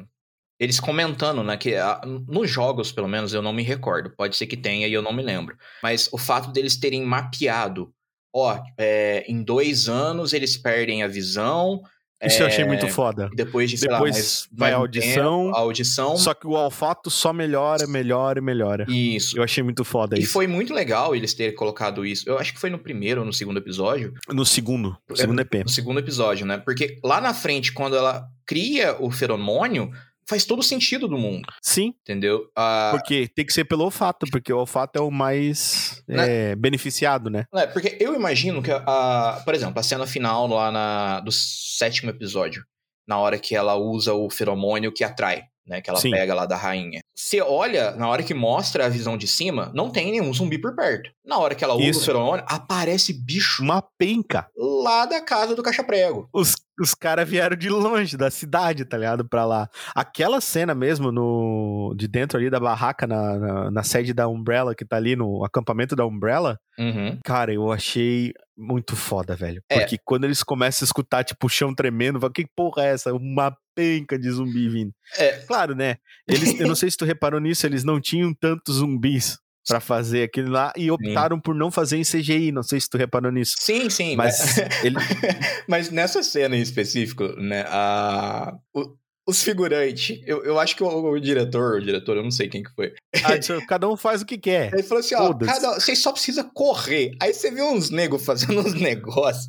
[0.58, 1.56] eles comentando, né?
[1.56, 4.10] Que ah, nos jogos, pelo menos, eu não me recordo.
[4.16, 5.56] Pode ser que tenha e eu não me lembro.
[5.82, 7.92] Mas o fato deles terem mapeado,
[8.34, 11.80] ó, é, em dois anos eles perdem a visão.
[12.22, 13.28] Isso eu achei é, muito foda.
[13.34, 16.16] Depois de, sei lá, Depois mais- vai a audição, a audição.
[16.16, 18.86] Só que o olfato só melhora, melhora e melhora.
[18.88, 19.36] Isso.
[19.36, 20.32] Eu achei muito foda E isso.
[20.32, 22.26] foi muito legal eles terem colocado isso.
[22.26, 24.14] Eu acho que foi no primeiro ou no segundo episódio.
[24.28, 25.54] No segundo, no segundo EP.
[25.64, 26.56] No segundo episódio, né?
[26.56, 29.90] Porque lá na frente, quando ela cria o feromônio,
[30.28, 32.50] faz todo o sentido do mundo, Sim, entendeu?
[32.56, 37.30] Ah, porque tem que ser pelo olfato, porque o olfato é o mais é, beneficiado,
[37.30, 37.46] né?
[37.54, 42.10] É, porque eu imagino que, a, por exemplo, a cena final lá na, do sétimo
[42.10, 42.64] episódio,
[43.06, 45.80] na hora que ela usa o feromônio que atrai, né?
[45.80, 46.10] Que ela Sim.
[46.10, 47.00] pega lá da rainha.
[47.16, 50.74] Você olha, na hora que mostra a visão de cima, não tem nenhum zumbi por
[50.74, 51.10] perto.
[51.24, 52.00] Na hora que ela usa Isso.
[52.00, 54.46] o feromônio, aparece bicho Uma penca.
[54.56, 56.28] lá da casa do caixa-prego.
[56.32, 59.26] Os, os caras vieram de longe da cidade, tá ligado?
[59.28, 59.68] Pra lá.
[59.94, 64.74] Aquela cena mesmo no de dentro ali da barraca, na, na, na sede da Umbrella,
[64.74, 67.18] que tá ali no acampamento da Umbrella, Uhum.
[67.24, 69.62] cara, eu achei muito foda, velho.
[69.68, 69.80] É.
[69.80, 73.12] Porque quando eles começam a escutar, tipo, o chão tremendo, fala, que porra é essa?
[73.12, 74.92] Uma penca de zumbi vindo.
[75.18, 75.96] É, Claro, né?
[76.28, 79.36] Eles, eu não sei se tu reparou nisso, eles não tinham tantos zumbis
[79.66, 82.52] pra fazer aquilo lá e optaram por não fazer em CGI.
[82.52, 83.54] Não sei se tu reparou nisso.
[83.58, 84.14] sim, sim.
[84.14, 84.96] Mas ele,
[85.68, 88.94] Mas nessa cena em específico, né, a, o-
[89.26, 92.62] os figurantes, eu, eu acho que o, o diretor, o diretor, eu não sei quem
[92.62, 92.92] que foi,
[93.24, 94.72] ah, cada um faz o que quer.
[94.72, 97.12] ele falou assim, ó, cada, vocês só precisam correr.
[97.20, 99.48] Aí você vê uns negros fazendo uns negócios.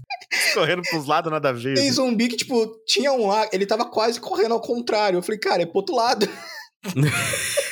[0.53, 1.75] Correndo pros lados, nada a ver.
[1.75, 5.17] Tem zumbi que, tipo, tinha um lá, ele tava quase correndo ao contrário.
[5.17, 6.27] Eu falei, cara, é pro outro lado.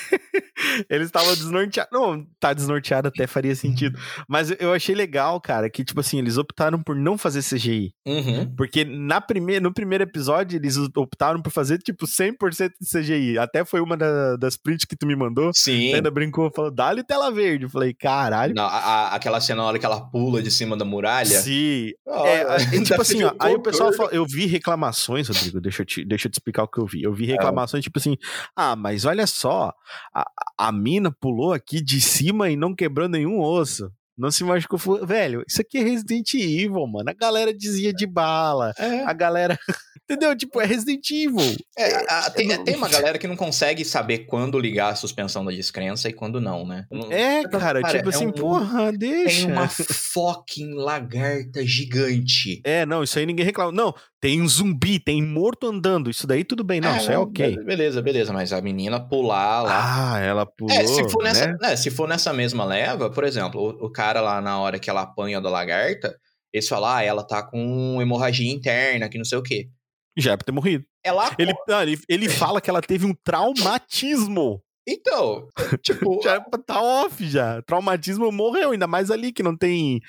[0.90, 1.92] Eles estavam desnorteados.
[1.92, 4.00] Não, tá desnorteado até faria sentido.
[4.28, 7.94] Mas eu achei legal, cara, que, tipo assim, eles optaram por não fazer CGI.
[8.06, 8.54] Uhum.
[8.56, 13.38] Porque na primeira, no primeiro episódio, eles optaram por fazer, tipo, 100% de CGI.
[13.38, 15.52] Até foi uma da- das prints que tu me mandou.
[15.54, 15.94] Sim.
[15.94, 17.66] Ainda brincou, falou, dá-lhe tela verde.
[17.66, 18.56] Eu falei, caralho.
[18.56, 21.40] Não, a- a- aquela cena na hora que ela pula de cima da muralha.
[21.42, 21.92] Sim.
[22.08, 22.58] Olha, É, a-
[22.98, 26.28] tipo assim, ó, aí o pessoal fala, eu vi reclamações, Rodrigo, deixa eu, te, deixa
[26.28, 27.04] eu te explicar o que eu vi.
[27.04, 27.34] Eu vi É.
[27.34, 28.16] reclamações, tipo assim,
[28.56, 29.74] ah, mas olha só,
[30.14, 30.26] a,
[30.58, 33.92] a mina pulou aqui de cima e não quebrou nenhum osso.
[34.18, 34.80] Não se machucou.
[35.06, 37.10] Velho, isso aqui é Resident Evil, mano.
[37.10, 38.74] A galera dizia de bala.
[38.78, 39.58] É, A galera.
[40.04, 40.36] Entendeu?
[40.36, 41.56] Tipo, é Resident Evil.
[41.78, 45.46] é, a- tem, não- tem uma galera que não consegue saber quando ligar a suspensão
[45.46, 46.86] da descrença e quando não, né?
[47.10, 49.46] É, cara, Cara, tipo é assim, um- porra, deixa.
[49.48, 52.62] Tem uma fucking lagarta gigante.
[52.66, 53.72] É, não, isso aí ninguém reclama.
[53.72, 56.10] Não, tem um zumbi, tem morto andando.
[56.10, 57.56] Isso daí tudo bem, não, isso é ok.
[57.58, 60.14] be- Beleza, beleza, mas a menina pular lá.
[60.16, 60.76] Ah, ela pulou.
[60.76, 61.58] é, se for, nessa, né?
[61.62, 64.90] né, se for nessa mesma leva, por exemplo, o, o cara lá na hora que
[64.90, 66.18] ela apanha da lagarta,
[66.54, 69.70] Eles falam, ah, ela tá com hemorragia interna, que não sei o quê.
[70.18, 70.86] Já é pra ter morrido.
[71.04, 71.36] Ela.
[71.38, 74.62] Ele, não, ele, ele fala que ela teve um traumatismo.
[74.88, 75.48] Então,
[75.82, 76.22] tipo.
[76.22, 77.62] Já tá off já.
[77.62, 80.02] Traumatismo morreu, ainda mais ali que não tem.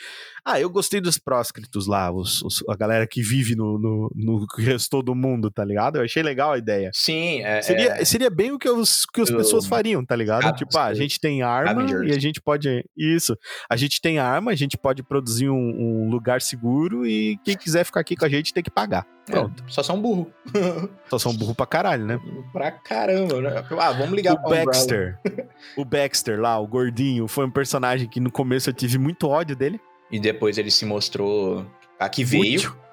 [0.46, 4.46] Ah, eu gostei dos próscritos lá, os, os- a galera que vive no, no, no
[4.58, 5.96] resto do mundo, tá ligado?
[5.96, 6.90] Eu achei legal a ideia.
[6.92, 7.62] sim, é.
[7.62, 10.54] Seria, é- seria bem o que, os, que as pessoas fariam, tá ligado?
[10.54, 12.12] Tipo, ah, a gente tem arma Avengers.
[12.12, 12.84] e a gente pode.
[12.96, 13.36] Isso.
[13.70, 17.84] A gente tem arma, a gente pode produzir um, um lugar seguro e quem quiser
[17.84, 19.06] ficar aqui com a gente tem que pagar.
[19.24, 19.64] Pronto.
[19.66, 20.30] é, só são burro.
[21.08, 22.18] Só são burro pra caralho, né?
[22.52, 23.64] pra caramba, né?
[23.78, 24.64] Ah, vamos ligar O pra.
[24.66, 25.18] Baxter.
[25.78, 29.56] o Baxter lá, o gordinho, foi um personagem que no começo eu tive muito ódio
[29.56, 29.80] dele.
[30.10, 31.66] E depois ele se mostrou.
[31.98, 32.60] A que veio.
[32.60, 32.84] Muito.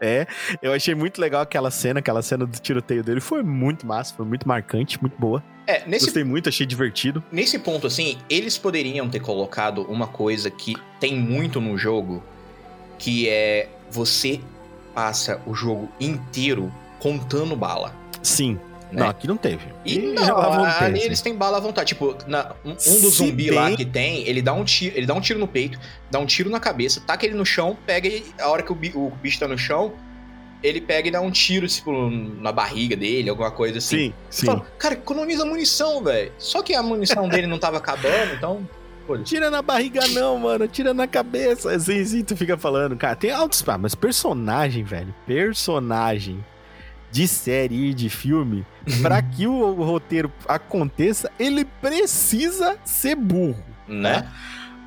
[0.00, 0.26] É,
[0.62, 3.20] eu achei muito legal aquela cena, aquela cena do tiroteio dele.
[3.20, 5.42] Foi muito massa, foi muito marcante, muito boa.
[5.66, 7.22] É, nesse Gostei muito, achei divertido.
[7.32, 12.22] Nesse ponto, assim, eles poderiam ter colocado uma coisa que tem muito no jogo,
[12.98, 14.40] que é você
[14.94, 17.94] passa o jogo inteiro contando bala.
[18.22, 18.58] Sim.
[18.90, 19.02] Né?
[19.02, 19.66] Não, aqui não teve.
[19.84, 21.04] E Ih, não, ali assim.
[21.04, 21.88] eles têm bala à vontade.
[21.88, 25.06] Tipo, na- um, um dos Se zumbi lá que tem, ele dá um tiro, ele
[25.06, 25.78] dá um tiro no peito,
[26.10, 28.76] dá um tiro na cabeça, taca ele no chão, pega e a hora que o,
[28.96, 29.92] o bicho tá no chão,
[30.62, 33.96] ele pega e dá um tiro, tipo, na barriga dele, alguma coisa assim.
[34.08, 34.46] Sim, sim.
[34.46, 36.32] Fala, cara, economiza munição, velho.
[36.38, 38.68] Só que a munição dele não tava acabando, então.
[39.24, 40.68] Tira na barriga não, mano.
[40.68, 41.70] Tira na cabeça.
[41.72, 42.94] Assim, assim, tu fica falando.
[42.94, 43.64] Cara, tem altos...
[43.66, 45.14] Ah, mas personagem, velho.
[45.26, 46.44] Personagem
[47.10, 48.64] de série e de filme,
[49.02, 53.62] pra que o, roteiro aconteça, ele precisa ser burro.
[53.86, 54.26] Né?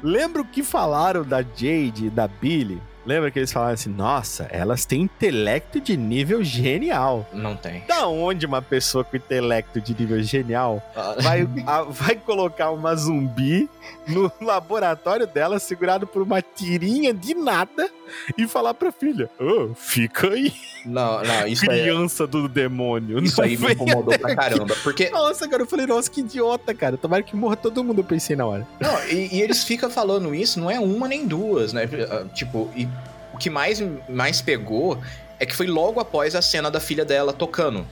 [0.04, 2.82] Lembra o que falaram da Jade e da Billy?
[3.04, 7.28] Lembra que eles falaram assim, nossa, elas têm intelecto de nível genial.
[7.34, 7.84] Não tem.
[7.88, 12.96] Da onde uma pessoa com intelecto de nível genial Ah, vai, a- vai colocar uma
[12.96, 13.68] zumbi
[14.08, 17.90] no laboratório dela, segurado por uma tirinha de nada,
[18.38, 20.54] e falar pra filha: Ô, fica aí,
[20.86, 23.24] Não, não, isso aí, criança do demônio.
[23.24, 24.76] isso aí me incomodou pra caramba.
[24.84, 25.10] Porque.
[25.10, 26.97] Nossa, cara, eu falei, nossa, que idiota, cara.
[26.97, 28.67] Tomara que morra todo mundo, eu pensei na hora.
[28.80, 31.88] Não, e, e eles ficam falando isso, não é uma nem duas, né?
[32.10, 32.88] Ah, Tipo, e
[33.34, 34.97] o que mais, mais pegou
[35.39, 37.86] é que foi logo após a cena da filha dela tocando.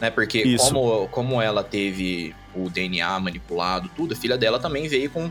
[0.00, 0.10] Né?
[0.10, 0.66] Porque Isso.
[0.66, 5.30] como, como ela teve o DNA manipulado, tudo, a filha dela também veio com,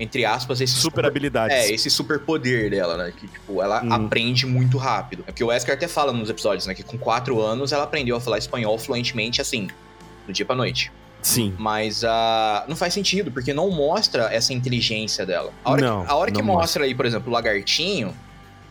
[0.00, 1.54] entre aspas, esse Super habilidades.
[1.54, 3.12] É, esse super poder dela, né?
[3.14, 3.92] Que, tipo, ela Hum.
[3.92, 5.22] aprende muito rápido.
[5.26, 6.74] É porque o Wesker até fala nos episódios, né?
[6.74, 9.68] Que com quatro anos ela aprendeu a falar espanhol fluentemente, assim,
[10.26, 10.90] do dia pra noite.
[11.20, 11.54] Sim.
[11.58, 15.52] Mas ah, não faz sentido, porque não mostra essa inteligência dela.
[15.62, 18.16] A hora, Não, que, a hora que não mostra aí, por exemplo, o lagartinho,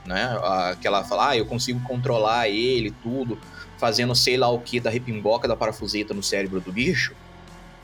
[0.04, 0.36] né?
[0.42, 3.38] ah, que ela fala, ah, eu consigo controlar ele, tudo,
[3.78, 7.14] fazendo sei lá o que da repimboca da parafuseta no cérebro do bicho.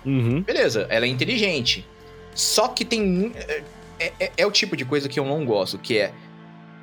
[0.04, 0.42] Uhum.
[0.42, 1.88] Beleza, ela é inteligente.
[2.36, 3.32] Só que tem.
[3.98, 6.14] É, é- é o tipo de coisa que eu não gosto, que é.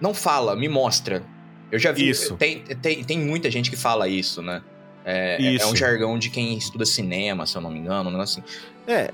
[0.00, 1.22] Não fala, me mostra.
[1.70, 2.08] Eu já vi.
[2.08, 2.36] Isso.
[2.36, 4.62] Tem, tem, tem muita gente que fala isso, né?
[5.04, 5.66] É, é- é Isso.
[5.68, 8.62] um jargão de quem estuda cinema, se eu não me engano, um negócio assim.
[8.86, 9.10] É,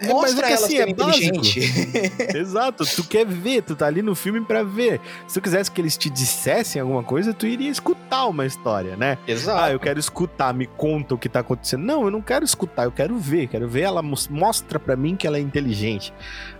[0.00, 1.40] É, Mostra mas é que assim, é básico.
[2.36, 2.84] exato.
[2.84, 5.00] Tu quer ver, tu tá ali no filme pra ver.
[5.26, 9.18] Se tu quisesse que eles te dissessem alguma coisa, tu iria escutar uma história, né?
[9.26, 9.60] Exato.
[9.62, 11.82] Ah, eu quero escutar, me conta o que tá acontecendo.
[11.84, 13.46] Não, eu não quero escutar, eu quero ver.
[13.48, 16.12] Quero ver ela mos- mostra pra mim que ela é inteligente.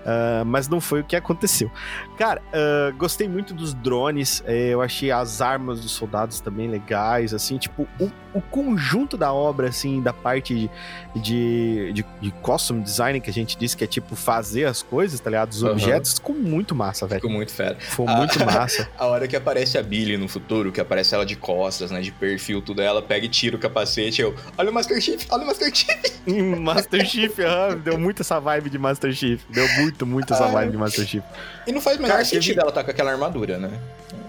[0.04, 1.70] Ah, mas não foi o que aconteceu.
[2.16, 4.42] Cara, ah, gostei muito dos drones.
[4.46, 7.32] eh, eu achei as armas dos soldados também legais.
[7.34, 10.70] Assim, tipo, o, o conjunto da obra, assim, da parte de,
[11.20, 15.20] de, de, de costume design que a gente disse que é tipo fazer as coisas,
[15.20, 15.50] tá ligado?
[15.52, 15.72] Os Aham.
[15.72, 17.20] objetos, ficou muito massa, velho.
[17.20, 17.76] Ficou muito fera.
[17.78, 18.16] Ficou Ah.
[18.16, 18.88] muito massa.
[18.98, 22.00] A hora que aparece a Billy no futuro, que aparece ela de costas, né?
[22.00, 24.22] De perfil, tudo, ela pega e tira o capacete.
[24.22, 25.98] Eu, olha o Master Chief, olha o Master Chief.
[26.58, 29.42] Master Chief, aham, deu muito essa vibe de Master Chief.
[29.50, 30.48] Deu muito, muito essa Ah.
[30.48, 31.24] vibe de Master Chief.
[31.66, 33.70] E não faz o menor Cara, sentido ela estar com aquela armadura, né?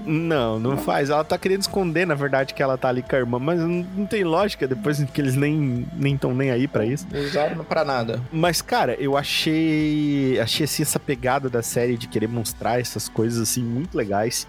[0.06, 1.10] Não, não faz.
[1.10, 3.86] Ela tá querendo esconder, na verdade, que ela tá ali com a irmã, mas não,
[3.96, 7.06] não tem lógica depois que eles nem nem tão nem aí pra isso.
[7.14, 8.22] Usaram pra nada.
[8.32, 10.40] Mas, cara, eu achei.
[10.40, 14.48] Achei assim, essa pegada da série de querer mostrar essas coisas assim muito legais.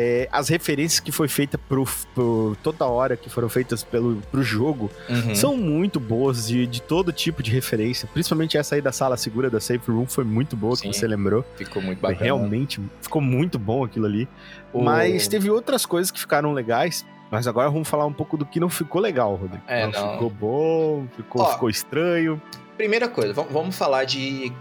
[0.00, 1.84] É, as referências que foi feita pro,
[2.14, 5.34] pro toda hora que foram feitas pelo pro jogo Uhum.
[5.34, 8.08] são muito boas de, de todo tipo de referência.
[8.12, 10.90] Principalmente essa aí da sala segura da Safe Room foi muito boa, Sim.
[10.90, 11.44] que você lembrou.
[11.56, 12.22] Ficou muito bacana.
[12.22, 14.28] realmente ficou muito bom aquilo ali.
[14.72, 17.04] O- Mas teve outras coisas que ficaram legais.
[17.28, 19.62] Mas agora vamos falar um pouco do que não ficou legal, Rodrigo.
[19.66, 20.12] É, não, não.
[20.12, 21.46] ficou bom, ficou, Ó.
[21.52, 22.40] ficou estranho.
[22.76, 24.52] Primeira coisa, vam- vamos falar de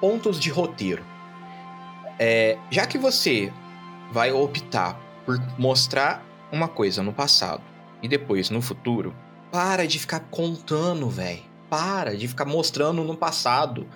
[0.00, 1.02] pontos de roteiro.
[2.18, 3.52] É, já que você
[4.12, 7.62] vai optar por mostrar uma coisa no passado
[8.02, 9.14] e depois no futuro,
[9.50, 11.42] para de ficar contando, velho.
[11.68, 13.86] Para de ficar mostrando no passado.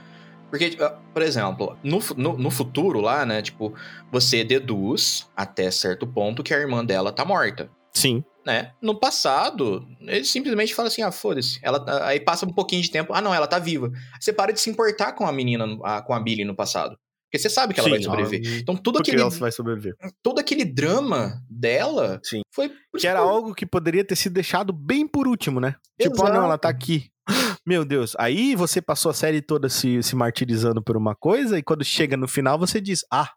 [0.51, 3.43] Porque, tipo, por exemplo, no, no, no, futuro lá, né?
[3.43, 3.75] Tipo,
[4.11, 7.71] você deduz até certo ponto que a irmã dela tá morta.
[7.93, 8.25] Sim.
[8.47, 8.73] Né?
[8.81, 11.59] No passado, ele simplesmente fala assim: ah, foda-se.
[11.63, 13.13] Ela, tá, aí passa um pouquinho de tempo.
[13.13, 13.91] Ah, não, ela tá viva.
[14.21, 15.67] Você para de se importar com a menina,
[16.05, 16.97] com a Billy no passado.
[17.35, 18.61] Porque você sabe que ela Sim, vai sobreviver.
[18.61, 19.21] então tudo aquele.
[19.21, 19.97] Ela vai sobreviver.
[20.23, 22.43] Todo aquele drama dela Sim.
[22.55, 22.71] foi.
[22.97, 25.75] Que era algo que poderia ter sido deixado bem por último, né?
[25.99, 26.15] Exato.
[26.15, 27.11] Tipo, ah, não, ela tá aqui.
[27.67, 31.63] Meu Deus, aí você passou a série toda se, se martirizando por uma coisa, e
[31.63, 33.31] quando chega no final você diz, ah,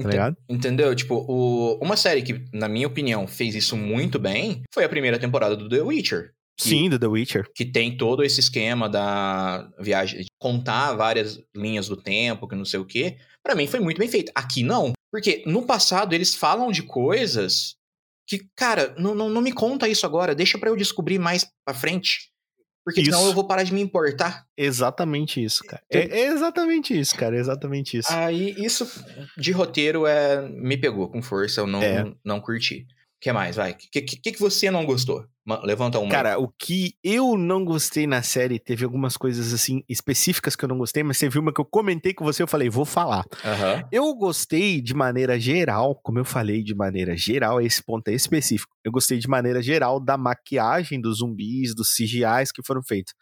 [0.00, 0.32] Tá?
[0.48, 0.94] Entendeu?
[0.94, 1.76] Tipo, o...
[1.82, 5.68] uma série que, na minha opinião, fez isso muito bem foi a primeira temporada do
[5.68, 6.30] The Witcher.
[6.60, 7.46] Que, Sim, do The Witcher.
[7.54, 12.64] Que tem todo esse esquema da viagem, de contar várias linhas do tempo, que não
[12.64, 13.16] sei o quê.
[13.44, 14.32] Para mim foi muito bem feito.
[14.34, 14.92] Aqui não.
[15.10, 17.76] Porque no passado eles falam de coisas
[18.26, 21.74] que, cara, não, não, não me conta isso agora, deixa para eu descobrir mais pra
[21.74, 22.30] frente.
[22.84, 23.10] Porque isso.
[23.10, 24.44] senão eu vou parar de me importar.
[24.56, 25.82] Exatamente isso, cara.
[25.92, 27.36] É, é exatamente isso, cara.
[27.36, 28.10] É exatamente isso.
[28.10, 28.86] Aí, isso
[29.36, 32.10] de roteiro é me pegou com força, eu não, é.
[32.24, 32.86] não curti.
[33.18, 33.56] O que mais?
[33.56, 33.72] Vai.
[33.72, 35.26] O que, que, que você não gostou?
[35.64, 36.08] Levanta uma.
[36.08, 40.68] Cara, o que eu não gostei na série, teve algumas coisas assim específicas que eu
[40.68, 43.24] não gostei, mas teve uma que eu comentei com você, eu falei, vou falar.
[43.44, 43.88] Uhum.
[43.90, 48.72] Eu gostei de maneira geral, como eu falei de maneira geral, esse ponto é específico.
[48.84, 53.14] Eu gostei de maneira geral da maquiagem dos zumbis, dos CGIs que foram feitos.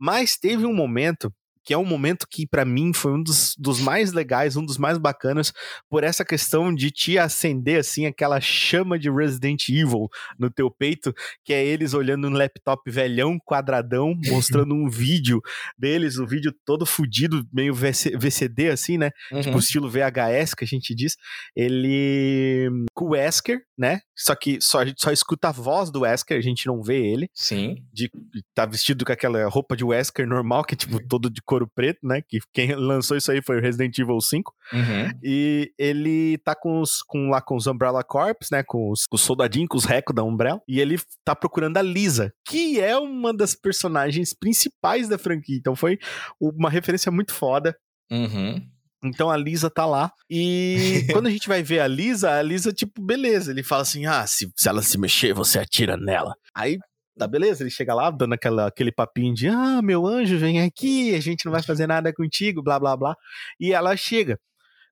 [0.00, 1.30] Mas teve um momento
[1.64, 4.78] que é um momento que para mim foi um dos, dos mais legais, um dos
[4.78, 5.52] mais bacanas,
[5.88, 10.08] por essa questão de te acender assim aquela chama de Resident Evil
[10.38, 15.40] no teu peito, que é eles olhando no laptop velhão, quadradão, mostrando um vídeo
[15.78, 19.10] deles, o um vídeo todo fudido, meio VC, VCD assim, né?
[19.10, 19.42] Tipo, uhum.
[19.42, 21.16] Tipo estilo VHS que a gente diz.
[21.56, 24.00] Ele com o Wesker, né?
[24.16, 26.98] Só que só a gente só escuta a voz do Wesker, a gente não vê
[26.98, 27.28] ele.
[27.34, 27.76] Sim.
[27.92, 28.10] De
[28.54, 32.00] tá vestido com aquela roupa de Wesker normal, que é tipo todo de couro preto,
[32.02, 32.20] né?
[32.20, 34.52] Que quem lançou isso aí foi o Resident Evil 5.
[34.72, 35.18] Uhum.
[35.22, 38.62] E ele tá com os, com, lá com os Umbrella Corps, né?
[38.64, 40.60] Com os, com os soldadinhos, com os recos da Umbrella.
[40.66, 45.56] E ele tá procurando a Lisa, que é uma das personagens principais da franquia.
[45.56, 45.98] Então foi
[46.40, 47.76] uma referência muito foda.
[48.10, 48.60] Uhum.
[49.04, 50.10] Então a Lisa tá lá.
[50.28, 53.52] E quando a gente vai ver a Lisa, a Lisa, tipo, beleza.
[53.52, 56.34] Ele fala assim: ah, se, se ela se mexer, você atira nela.
[56.54, 56.78] Aí
[57.16, 57.62] Tá beleza?
[57.62, 61.44] Ele chega lá dando aquela, aquele papinho de ah, meu anjo, vem aqui, a gente
[61.44, 63.16] não vai fazer nada contigo, blá blá blá.
[63.58, 64.38] E ela chega.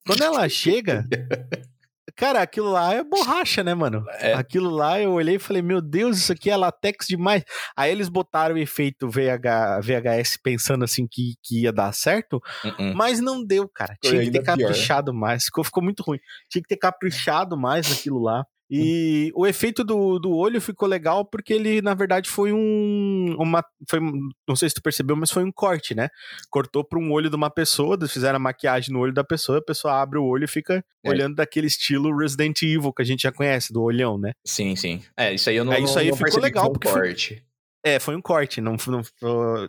[0.06, 1.04] Quando ela chega,
[2.16, 4.04] cara, aquilo lá é borracha, né, mano?
[4.18, 4.34] É.
[4.34, 7.44] Aquilo lá eu olhei e falei, meu Deus, isso aqui é latex demais.
[7.76, 12.68] Aí eles botaram o efeito VH, VHS pensando assim que, que ia dar certo, uh
[12.68, 12.94] -uh.
[12.94, 13.96] mas não deu, cara.
[14.00, 15.20] Tinha que ter caprichado pior.
[15.20, 15.44] mais.
[15.44, 16.18] Ficou, ficou muito ruim.
[16.48, 18.44] Tinha que ter caprichado mais naquilo lá.
[18.74, 23.36] E o efeito do, do olho ficou legal porque ele, na verdade, foi um.
[23.38, 24.00] Uma, foi,
[24.48, 26.08] não sei se tu percebeu, mas foi um corte, né?
[26.48, 29.62] Cortou para um olho de uma pessoa, fizeram a maquiagem no olho da pessoa, a
[29.62, 31.10] pessoa abre o olho e fica é.
[31.10, 34.32] olhando daquele estilo Resident Evil que a gente já conhece, do olhão, né?
[34.46, 35.02] Sim, sim.
[35.16, 35.72] É, isso aí eu não.
[35.72, 36.72] É, isso aí não ficou legal.
[36.72, 37.34] porque corte.
[37.34, 37.52] Foi...
[37.84, 38.60] É, foi um corte.
[38.60, 39.02] Não, não,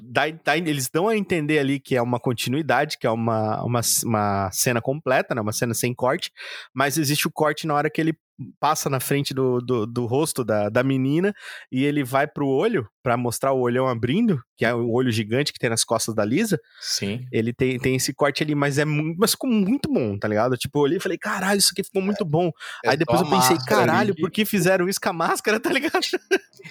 [0.04, 3.82] dá, dá, eles dão a entender ali que é uma continuidade, que é uma, uma,
[4.04, 5.42] uma cena completa, né?
[5.42, 6.32] Uma cena sem corte,
[6.74, 8.14] mas existe o corte na hora que ele
[8.60, 11.34] passa na frente do, do, do, rosto da, da menina
[11.72, 15.52] e ele vai pro olho para mostrar o olhão abrindo, que é o olho gigante
[15.52, 16.60] que tem nas costas da Lisa.
[16.80, 17.26] Sim.
[17.32, 20.58] Ele tem, tem esse corte ali, mas é muito, mas ficou muito bom, tá ligado?
[20.58, 22.50] Tipo, eu olhei e falei, caralho, isso aqui ficou muito bom.
[22.84, 24.22] É, Aí depois eu pensei, caralho, ali.
[24.22, 26.02] por que fizeram isso com a máscara, tá ligado?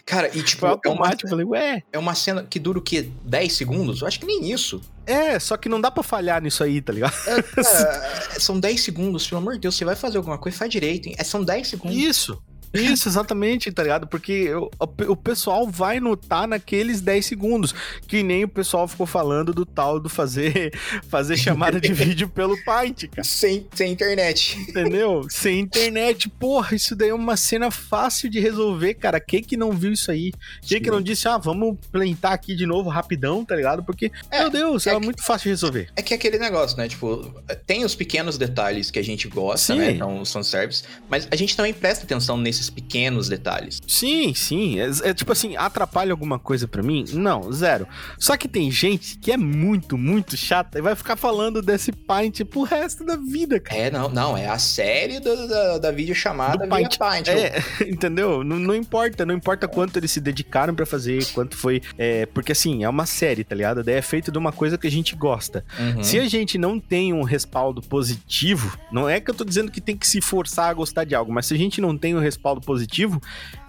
[0.04, 1.82] Cara, e tipo, é automático, é uma, eu falei, ué.
[1.92, 3.08] É uma cena que dura o quê?
[3.24, 4.00] 10 segundos?
[4.00, 4.80] Eu acho que nem isso.
[5.06, 7.14] É, só que não dá para falhar nisso aí, tá ligado?
[7.26, 7.38] É,
[8.36, 11.08] é, são 10 segundos, pelo amor de Deus, você vai fazer alguma coisa, faz direito,
[11.08, 11.14] hein?
[11.18, 11.96] É, são 10 segundos.
[11.96, 12.42] Isso.
[12.72, 14.06] Isso, exatamente, tá ligado?
[14.06, 14.70] Porque o,
[15.08, 17.74] o, pessoal vai notar naqueles 10 segundos.
[18.06, 20.72] Que nem o pessoal ficou falando do tal do fazer,
[21.08, 23.24] fazer chamada de vídeo pelo Paint, cara.
[23.24, 24.58] Sem, sem internet.
[24.58, 25.26] Entendeu?
[25.28, 26.28] Sem internet.
[26.28, 29.20] Porra, isso daí é uma cena fácil de resolver, cara.
[29.20, 30.32] Quem que não viu isso aí?
[30.62, 30.84] Quem Sim.
[30.84, 33.82] que não disse, ah, vamos plantar aqui de novo rapidão, tá ligado?
[33.82, 35.88] Porque, é, meu Deus, é, é muito fácil de resolver.
[35.96, 36.88] É que é aquele negócio, né?
[36.88, 37.34] Tipo,
[37.66, 39.78] tem os pequenos detalhes que a gente gosta, Sim.
[39.78, 39.90] né?
[39.92, 40.84] Então, os fanservice.
[41.08, 43.80] Mas a gente também presta atenção nesses esses pequenos detalhes.
[43.86, 44.78] Sim, sim.
[44.80, 47.04] É, é tipo assim, atrapalha alguma coisa para mim?
[47.12, 47.86] Não, zero.
[48.18, 52.42] Só que tem gente que é muito, muito chata e vai ficar falando desse Paint
[52.44, 53.80] pro resto da vida, cara.
[53.80, 54.36] É, não, não.
[54.36, 56.98] É a série do, da, da videochamada do Paint.
[56.98, 57.28] Paint.
[57.28, 58.44] É, entendeu?
[58.44, 61.82] Não, não, importa, não importa quanto eles se dedicaram para fazer, quanto foi.
[61.98, 63.82] É, porque assim, é uma série, tá ligado?
[63.82, 65.64] Daí é feito de uma coisa que a gente gosta.
[65.78, 66.02] Uhum.
[66.02, 69.80] Se a gente não tem um respaldo positivo, não é que eu tô dizendo que
[69.80, 72.20] tem que se forçar a gostar de algo, mas se a gente não tem um
[72.20, 73.20] respaldo respaldo positivo,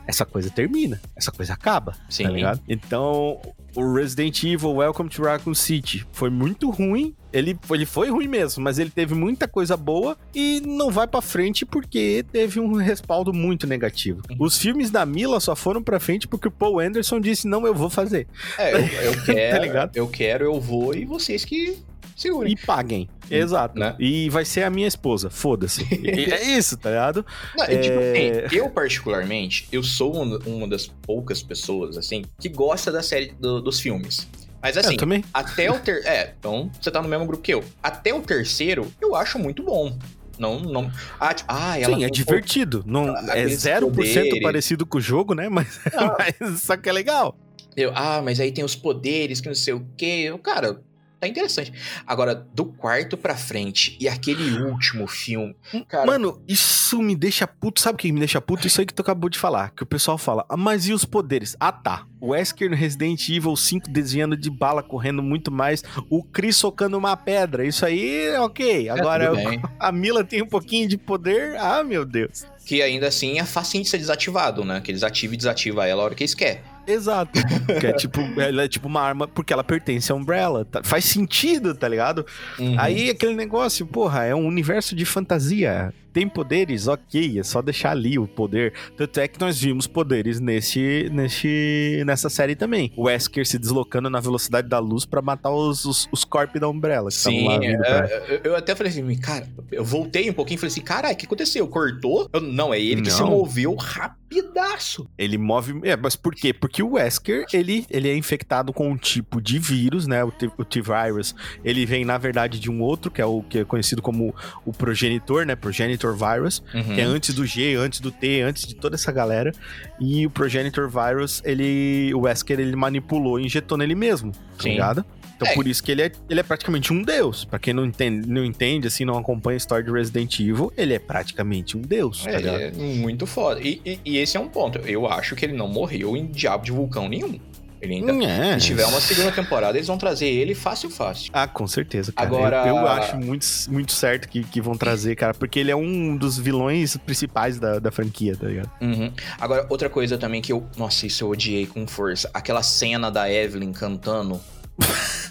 [0.05, 2.23] essa coisa termina, essa coisa acaba, Sim.
[2.23, 2.61] tá ligado?
[2.67, 3.39] Então,
[3.75, 7.15] o Resident Evil Welcome to Raccoon City foi muito ruim.
[7.31, 11.21] Ele, ele foi ruim mesmo, mas ele teve muita coisa boa e não vai pra
[11.21, 14.21] frente porque teve um respaldo muito negativo.
[14.37, 17.73] Os filmes da Mila só foram pra frente porque o Paul Anderson disse: não, eu
[17.73, 18.27] vou fazer.
[18.57, 19.97] É, eu, eu quero, ligado?
[19.97, 21.79] eu quero, eu vou e vocês que
[22.15, 22.53] segurem.
[22.53, 23.09] E paguem.
[23.29, 23.79] Exato.
[23.79, 23.95] Né?
[23.99, 25.83] E vai ser a minha esposa, foda-se.
[26.05, 27.25] É isso, tá ligado?
[27.57, 28.45] Não, tipo, É.
[28.45, 33.33] assim, eu particularmente, eu sou uma, uma das poucas pessoas, assim, que gosta da série
[33.39, 34.27] do- dos filmes.
[34.61, 35.23] Mas assim, eu também.
[35.33, 36.05] até o ter...
[36.05, 37.63] É, então você tá no mesmo grupo que eu.
[37.81, 39.97] Até o terceiro, eu acho muito bom.
[40.39, 40.91] Não, não...
[41.19, 42.81] Ah, tipo, ah, ela Sim, é divertido.
[42.87, 44.41] Não, é aqueles 0% poderes.
[44.41, 45.47] parecido com o jogo, né?
[45.51, 46.15] Mas, Ah.
[46.39, 47.37] mas só que é legal.
[47.75, 50.25] Eu, ah, mas aí tem os poderes, que não sei o quê.
[50.27, 50.79] Eu, cara,
[51.23, 51.73] tá interessante.
[52.05, 55.55] Agora, do quarto pra frente e aquele último filme.
[55.87, 57.81] Cara, Mano, isso me deixa puto.
[57.81, 58.67] Sabe o que me deixa puto?
[58.67, 59.71] Isso aí que tu acabou de falar.
[59.71, 61.55] Que o pessoal fala, ah, mas e os poderes?
[61.59, 62.05] Ah, tá.
[62.19, 65.83] O Wesker no Resident Evil 5 desviando de bala, correndo muito mais.
[66.09, 67.65] O Chris socando uma pedra.
[67.65, 68.89] Isso aí, ok.
[68.89, 69.61] Agora, tudo bem.
[69.79, 71.55] a Mila tem um pouquinho de poder.
[71.57, 72.45] Ah, meu Deus.
[72.65, 74.79] que ainda assim é facinho de ser desativado, né?
[74.81, 76.61] Que eles ativam e desativam ela a hora que eles querem.
[76.85, 77.39] Exato.
[77.79, 80.65] que é tipo, ela é tipo uma arma porque ela pertence à Umbrella.
[80.65, 80.81] tá?
[80.83, 82.25] Faz sentido, tá ligado?
[82.59, 82.75] Uhum.
[82.79, 85.93] Aí aquele negócio, porra, é um universo de fantasia.
[86.13, 88.71] Tem poderes, ok, é só deixar ali o poder.
[88.95, 92.91] Tanto é que nós vimos poderes nesse, nesse, nessa série também.
[92.95, 96.69] O Wesker se deslocando na velocidade da luz pra matar os, os, os corpos da
[96.69, 97.09] Umbrella.
[97.11, 98.05] Sim, vindo pra...
[98.07, 101.13] é, eu- eu até falei assim, cara, eu voltei um pouquinho e falei assim, caralho,
[101.15, 101.67] o que aconteceu?
[101.67, 102.29] Cortou?
[102.31, 103.29] Eu, não, é ele que se Não.
[103.31, 105.07] moveu rapidaço.
[105.17, 105.79] Ele move.
[105.83, 106.53] É, mas por quê?
[106.53, 110.23] Porque o Wesker, ele, ele é infectado com um tipo de vírus, né?
[110.23, 111.35] O T-Virus.
[111.63, 114.33] Ele vem, na verdade, de um outro, que é o que é conhecido como
[114.65, 115.55] o progenitor, né?
[115.55, 116.61] Progenitor Virus.
[116.73, 116.95] Uhum.
[116.95, 119.53] que é antes do G, antes do T, antes de toda essa galera.
[119.99, 122.11] E o Progenitor Virus, ele.
[122.13, 124.71] O Wesker, ele manipulou e injetou nele mesmo, tá Sim.
[124.71, 125.05] ligado?
[125.35, 125.53] Então É.
[125.55, 127.43] por isso que ele é, ele é praticamente um deus.
[127.43, 130.93] Pra quem não entende, não entende, assim, não acompanha a história de Resident Evil, ele
[130.93, 132.59] é praticamente um deus, tá É, ligado?
[132.61, 133.59] é muito foda.
[133.61, 134.77] E, e- e esse é um ponto.
[134.79, 137.39] Eu acho que ele não morreu em diabo de vulcão nenhum.
[137.83, 138.13] Ele ainda.
[138.25, 138.57] É.
[138.59, 141.29] Se tiver uma segunda temporada, eles vão trazer ele fácil, fácil.
[141.33, 142.27] Ah, com certeza, cara.
[142.27, 145.75] Agora- Eu, eu acho muito, muito certo que, que vão trazer, cara, porque ele é
[145.75, 148.71] um dos vilões principais da, da franquia, tá ligado?
[148.81, 149.11] Uhum.
[149.39, 150.65] Agora, outra coisa também que eu.
[150.77, 152.29] Nossa, isso eu odiei com força.
[152.33, 154.39] Aquela cena da Evelyn cantando.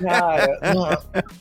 [0.00, 0.84] Cara, não,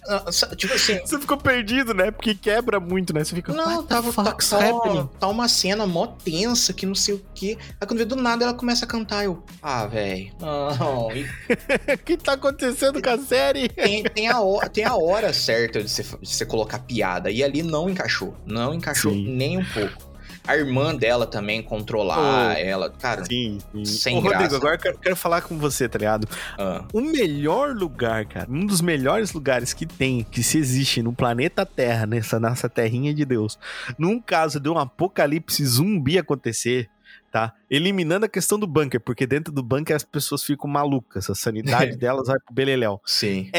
[0.08, 1.00] não, tipo assim.
[1.00, 2.12] Você ficou perdido, né?
[2.12, 3.24] Porque quebra muito, né?
[3.24, 3.54] Você fica.
[3.54, 7.26] Não, "What the tava tá, happening?" tá uma cena mó tensa que não sei o
[7.34, 7.58] que.
[7.80, 9.44] Aí quando vê do nada ela começa a cantar, eu.
[9.62, 10.32] Ah, velho.
[10.40, 11.12] Não.
[11.12, 13.70] E O que tá acontecendo com a série?
[13.70, 17.30] tem, tem, a hora, tem a hora certa de você, de você colocar piada.
[17.32, 18.36] E ali não encaixou.
[18.46, 19.28] Não encaixou Sim.
[19.36, 20.09] nem um pouco.
[20.50, 22.18] A irmã dela também controlar
[22.56, 22.58] Oh.
[22.60, 22.90] ela.
[22.90, 23.86] Cara, Sim, sim.
[23.86, 24.56] Sem Ô, Rodrigo, graça.
[24.58, 26.28] agora eu quero, quero falar com você, tá ligado?
[26.58, 31.14] ah, O melhor lugar, cara, um dos melhores lugares que tem, que se existe no
[31.14, 33.60] planeta Terra, nessa nossa terrinha de Deus,
[33.98, 36.90] num caso de um apocalipse zumbi acontecer,
[37.32, 37.54] tá?
[37.70, 41.96] Eliminando a questão do bunker, porque dentro do bunker as pessoas ficam malucas, a sanidade
[41.98, 43.00] delas vai pro beleléu.
[43.06, 43.52] sim.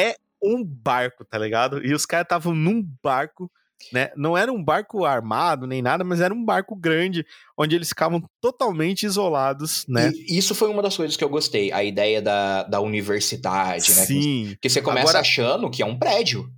[0.43, 1.84] Um barco, tá ligado?
[1.84, 3.51] E os caras estavam num barco,
[3.93, 4.11] né?
[4.16, 7.24] Não era um barco armado nem nada, mas era um barco grande,
[7.59, 10.12] onde eles ficavam totalmente isolados, né?
[10.28, 11.72] E isso foi uma das coisas que eu gostei.
[11.72, 14.05] A ideia da, da universidade, né?
[14.07, 14.57] Sim.
[14.61, 16.49] Que você começa Agora- achando que é um prédio.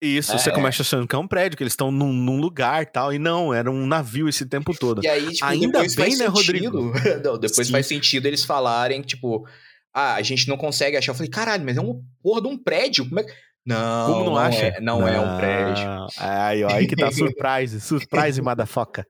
[0.00, 0.38] Isso, É.
[0.38, 3.12] você começa achando que é um prédio, que eles estão num, num lugar e tal,
[3.12, 5.02] e não, era um navio esse tempo todo.
[5.02, 6.92] E aí, tipo, Ainda bem, faz né, sentido.
[7.24, 7.72] Não, depois Sim.
[7.72, 9.44] faz sentido eles falarem, tipo,
[9.92, 11.10] ah, a gente não consegue achar.
[11.10, 13.08] Eu falei, caralho, mas é uma porra de um prédio.
[13.08, 13.32] Como é que.
[13.68, 14.66] Não, Como não, acha?
[14.66, 15.84] É, não, é um prédio.
[16.16, 19.06] Aí, ó, aí que tá surprise, surprise, motherfucker.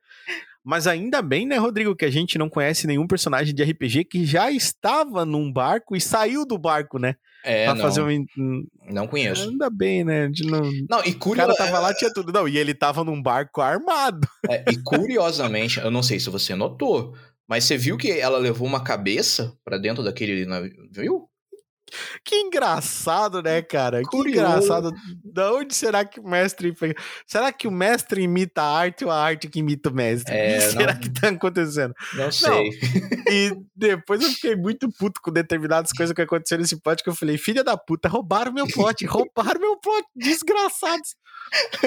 [0.65, 4.27] Mas ainda bem, né, Rodrigo, que a gente não conhece nenhum personagem de RPG que
[4.27, 7.15] já estava num barco e saiu do barco, né?
[7.45, 8.67] É, pra não, fazer um.
[8.91, 9.49] não conheço.
[9.49, 10.27] Ainda bem, né?
[10.29, 10.61] De não...
[10.91, 11.41] Não, e, O curio...
[11.41, 12.33] cara tava lá, tinha tudo.
[12.33, 14.27] Não, e ele tava num barco armado.
[14.51, 17.15] é, e curiosamente, eu não sei se você notou,
[17.49, 21.29] mas você viu que ela levou uma cabeça pra dentro daquele navio?
[22.25, 23.99] Que engraçado, né, cara?
[24.03, 24.39] Que Curioso.
[24.39, 24.93] engraçado.
[25.25, 26.75] Da onde será que o mestre.
[27.27, 30.35] Será que o mestre imita a arte ou a arte que imita o mestre?
[30.35, 31.95] É, o que será não- que tá acontecendo?
[32.15, 32.71] Não sei.
[33.31, 37.15] E depois eu fiquei muito puto com determinadas coisas que aconteceram nesse plot que eu
[37.15, 41.15] falei, filha da puta, roubaram meu plot, roubaram meu plot, desgraçados.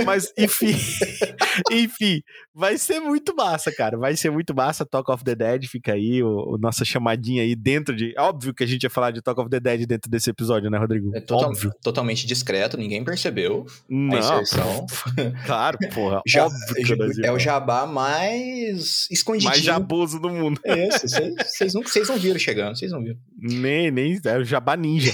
[0.06, 0.76] Mas, enfim,
[1.72, 2.22] enfim,
[2.54, 3.98] vai ser muito massa, cara.
[3.98, 4.86] Vai ser muito massa.
[4.86, 8.14] Talk of the Dead, fica aí, o, o nossa chamadinha aí dentro de.
[8.18, 10.78] Óbvio que a gente ia falar de Talk of the Dead dentro desse episódio, né,
[10.78, 11.12] Rodrigo?
[11.16, 11.52] É total,
[11.82, 14.16] totalmente discreto, ninguém percebeu Não.
[14.16, 14.86] a inserção.
[15.46, 16.22] Claro, porra.
[16.28, 19.50] Já- óbvio não é o jabá mais escondidinho.
[19.52, 20.60] mais jaboso do mundo.
[20.64, 23.18] É isso, vocês- não, não viram chegando, vocês não viram.
[23.38, 25.12] Nem, nem, é o jabá ninja.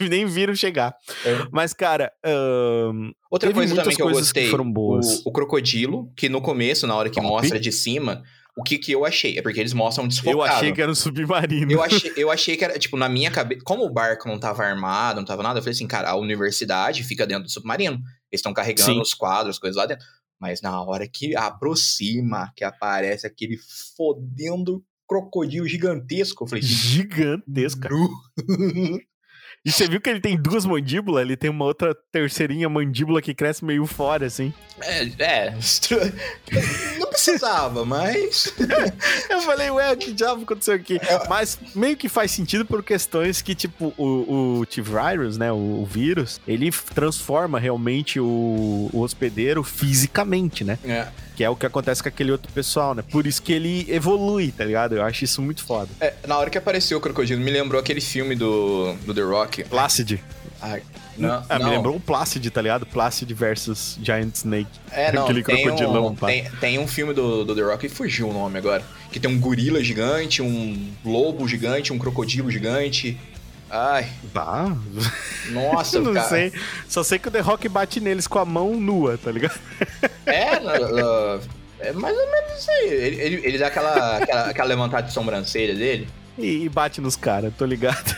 [0.00, 0.94] nem, nem viram chegar.
[1.24, 1.46] É.
[1.50, 2.12] Mas, cara,
[3.32, 5.22] Outra Teve coisa também que eu que gostei, foram boas.
[5.24, 7.26] O, o crocodilo, que no começo, na hora que Top.
[7.26, 8.22] mostra de cima,
[8.54, 9.38] o que que eu achei?
[9.38, 10.36] É porque eles mostram desfocado.
[10.36, 11.72] eu achei que era um submarino.
[11.72, 13.62] Eu achei, eu achei que era, tipo, na minha cabeça.
[13.64, 17.02] Como o barco não tava armado, não tava nada, eu falei assim, cara, a universidade
[17.04, 17.94] fica dentro do submarino.
[18.30, 19.00] Eles estão carregando Sim.
[19.00, 20.04] os quadros, coisas lá dentro.
[20.38, 23.56] Mas na hora que aproxima, que aparece aquele
[23.96, 26.74] fodendo crocodilo gigantesco, eu falei assim.
[26.74, 27.88] Gigantesco.
[29.64, 31.22] E você viu que ele tem duas mandíbulas?
[31.22, 34.52] Ele tem uma outra terceirinha mandíbula que cresce meio fora, assim.
[34.80, 35.50] É, é,
[36.98, 38.52] não precisava, mas.
[39.30, 40.96] Eu falei, ué, que diabo aconteceu aqui?
[41.02, 41.28] É.
[41.28, 45.86] Mas meio que faz sentido por questões que, tipo, o, o T-Virus, né, o, o
[45.86, 50.78] vírus, ele transforma realmente o, o hospedeiro fisicamente, né?
[50.84, 51.06] É,
[51.36, 53.02] Que é o que acontece com aquele outro pessoal, né?
[53.02, 54.96] Por isso que ele evolui, tá ligado?
[54.96, 55.88] Eu acho isso muito foda.
[56.00, 59.64] é, na hora que apareceu o crocodilo, me lembrou aquele filme do, do The Rock.
[59.64, 60.22] Placid.
[61.18, 61.66] Não, Ah, não.
[61.68, 62.86] me lembrou o Placid, tá ligado?
[62.86, 64.70] Placid versus Giant Snake.
[64.90, 66.26] É, não, Aquele tem crocodilão, um, pá.
[66.28, 69.30] tem, tem um filme do, do The Rock, que fugiu o nome agora, que tem
[69.30, 73.18] um gorila gigante, um lobo gigante, um crocodilo gigante.
[73.70, 74.76] Ai, Bah,
[75.50, 76.28] nossa, não cara.
[76.28, 76.52] sei.
[76.88, 79.58] Só sei que o The Rock bate neles com a mão nua, tá ligado?
[80.26, 80.58] É,
[81.80, 82.88] é mais ou menos isso aí.
[82.90, 86.08] Ele, ele, ele dá aquela, aquela, aquela levantada de sobrancelha dele.
[86.38, 88.14] E, e bate nos caras, tô ligado.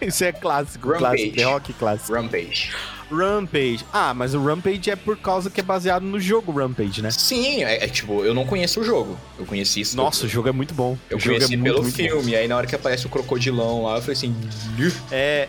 [0.06, 1.00] Isso é clássico, Rampage.
[1.00, 2.12] clássico, The Rock clássico.
[2.12, 2.72] Rampage.
[3.10, 3.84] Rampage.
[3.92, 7.10] Ah, mas o Rampage é por causa que é baseado no jogo Rampage, né?
[7.10, 9.18] Sim, é, é tipo, eu não conheço o jogo.
[9.38, 9.96] Eu conheci isso.
[9.96, 10.98] Nossa, o jogo é muito bom.
[11.08, 13.08] Eu o jogo conheci é muito, pelo muito filme, aí na hora que aparece o
[13.08, 14.34] crocodilão lá, eu falei assim.
[15.10, 15.48] É,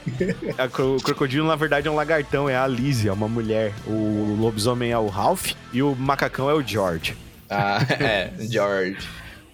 [0.80, 3.74] o crocodilo na verdade é um lagartão, é a Alice, é uma mulher.
[3.86, 7.16] O lobisomem é o Ralph e o macacão é o George.
[7.50, 8.98] Ah, é, George.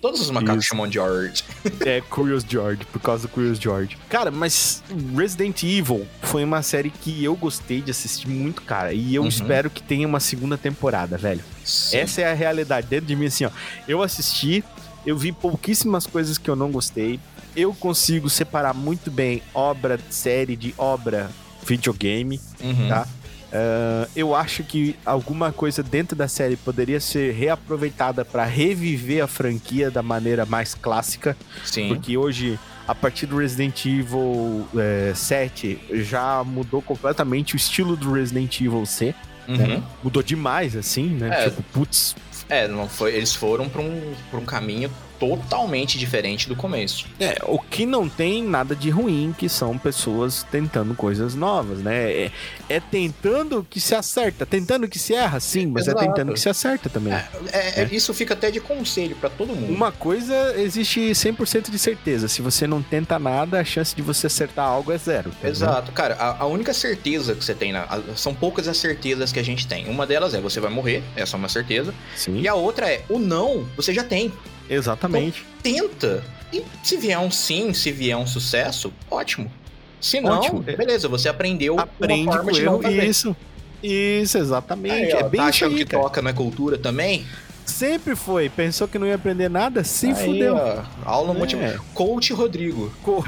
[0.04, 0.70] Todos os macacos Isso.
[0.76, 1.46] chamam George.
[1.86, 3.98] É Curious George, por causa do Curious George.
[4.10, 4.84] Cara, mas
[5.16, 8.92] Resident Evil foi uma série que eu gostei de assistir muito, cara.
[8.92, 9.28] E eu Uhum.
[9.30, 11.42] espero que tenha uma segunda temporada, velho.
[11.64, 11.98] Sim.
[12.00, 13.50] Essa é a realidade dentro de mim, assim, ó.
[13.88, 14.62] Eu assisti,
[15.06, 17.18] eu vi pouquíssimas coisas que eu não gostei.
[17.56, 21.30] Eu consigo separar muito bem obra, série de obra,
[21.66, 22.42] videogame.
[22.62, 22.90] Uhum.
[22.90, 23.08] tá?
[23.54, 29.28] Ah, eu acho que alguma coisa dentro da série poderia ser reaproveitada pra reviver a
[29.28, 31.38] franquia da maneira mais clássica.
[31.64, 31.90] Sim.
[31.90, 38.12] Porque hoje, a partir do Resident Evil é, 7, já mudou completamente o estilo do
[38.12, 39.14] Resident Evil C.
[39.48, 39.84] Uhum.
[40.04, 41.46] Mudou demais, assim, né?
[41.46, 41.50] É.
[41.50, 42.16] Tipo, putz.
[42.50, 44.90] É, não foi, eles foram pra um, pra um caminho
[45.20, 47.06] totalmente diferente do começo.
[47.20, 52.12] É, o que não tem nada de ruim, que são pessoas tentando coisas novas, né?
[52.12, 52.32] É,
[52.70, 56.04] é tentando que se acerta, tentando que se erra, sim, mas Exato.
[56.04, 57.14] é tentando que se acerta também.
[57.14, 59.72] É, é- é- Isso fica até de conselho pra todo mundo.
[59.74, 62.28] Uma coisa existe 100% de certeza.
[62.28, 65.32] Se você não tenta nada, a chance de você acertar algo é zero.
[65.42, 65.48] tá?
[65.48, 69.32] Exato, cara, a, a única certeza que você tem, na, a- são poucas as certezas
[69.32, 69.88] que a gente tem.
[69.90, 71.94] Uma delas é você vai morrer, essa é uma certeza.
[72.16, 74.32] Sim, E a outra é o não, você já tem.
[74.74, 75.46] Exatamente.
[75.62, 76.24] Tenta.
[76.52, 79.52] E se vier um sim, se vier um sucesso, ótimo.
[80.00, 80.60] Se não, Ótimo.
[80.60, 83.06] beleza, você aprendeu Aprende uma com forma de não fazer.
[83.06, 83.36] Isso.
[83.82, 85.14] Isso, exatamente.
[85.14, 87.26] Aí, ó, é bem tá achando que toca é cultura também?
[87.66, 88.50] Sempre foi.
[88.50, 89.84] Pensou que não ia aprender nada?
[89.84, 90.56] Se Aí, fudeu.
[90.56, 91.38] ó, aula É.
[91.38, 91.86] motivacional.
[91.94, 92.92] Coach Rodrigo.
[93.02, 93.24] Co-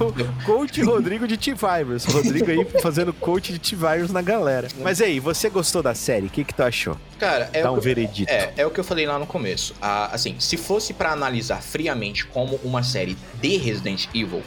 [0.46, 2.06] coach Rodrigo de T-Virus.
[2.06, 4.68] Rodrigo aí fazendo coach de T-Virus na galera.
[4.82, 6.28] Mas aí, você gostou da série?
[6.28, 6.98] O que, que tu achou?
[7.20, 8.32] Cara, é Dá o um que- veredito.
[8.32, 9.74] É, é o que eu falei lá no começo.
[9.82, 14.44] Ah, assim, se fosse pra analisar friamente como uma série de Resident Evil,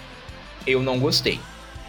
[0.66, 1.40] eu não gostei.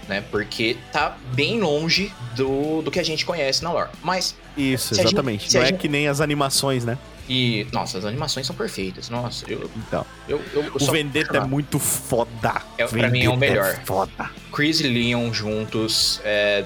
[0.09, 0.23] Né?
[0.31, 3.89] Porque tá bem longe do, do que a gente conhece na lore.
[4.01, 5.49] Mas, Isso, gente- exatamente.
[5.51, 6.97] se a não é gente- que nem as animações, né?
[7.29, 7.67] e.
[7.71, 9.07] Nossa, as animações são perfeitas.
[9.07, 9.69] Nossa, eu.
[9.77, 10.03] Então.
[10.27, 12.59] eu, eu, eu O Vendetta é muito foda.
[12.75, 13.81] É, pra mim é o Vendetta melhor.
[13.85, 14.31] foda.
[14.51, 16.19] Chris e Leon juntos.
[16.23, 16.65] É,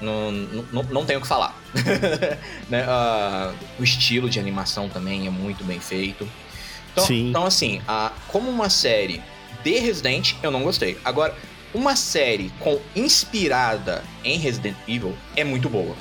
[0.00, 1.54] não, não, não tenho o que falar.
[2.70, 6.26] Né, ah, o estilo de animação também é muito bem feito.
[6.92, 7.28] Então, Sim.
[7.28, 9.20] então assim, a, como uma série
[9.62, 10.96] de Resident, eu não gostei.
[11.04, 11.34] Agora,
[11.74, 15.94] uma série com inspirada em Resident Evil é muito boa.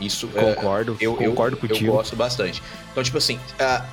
[0.00, 0.96] Isso é, Concordo.
[1.00, 1.92] eu, eu- concordo eu contigo.
[1.92, 2.62] gosto bastante.
[2.92, 3.84] Então, tipo assim, ah,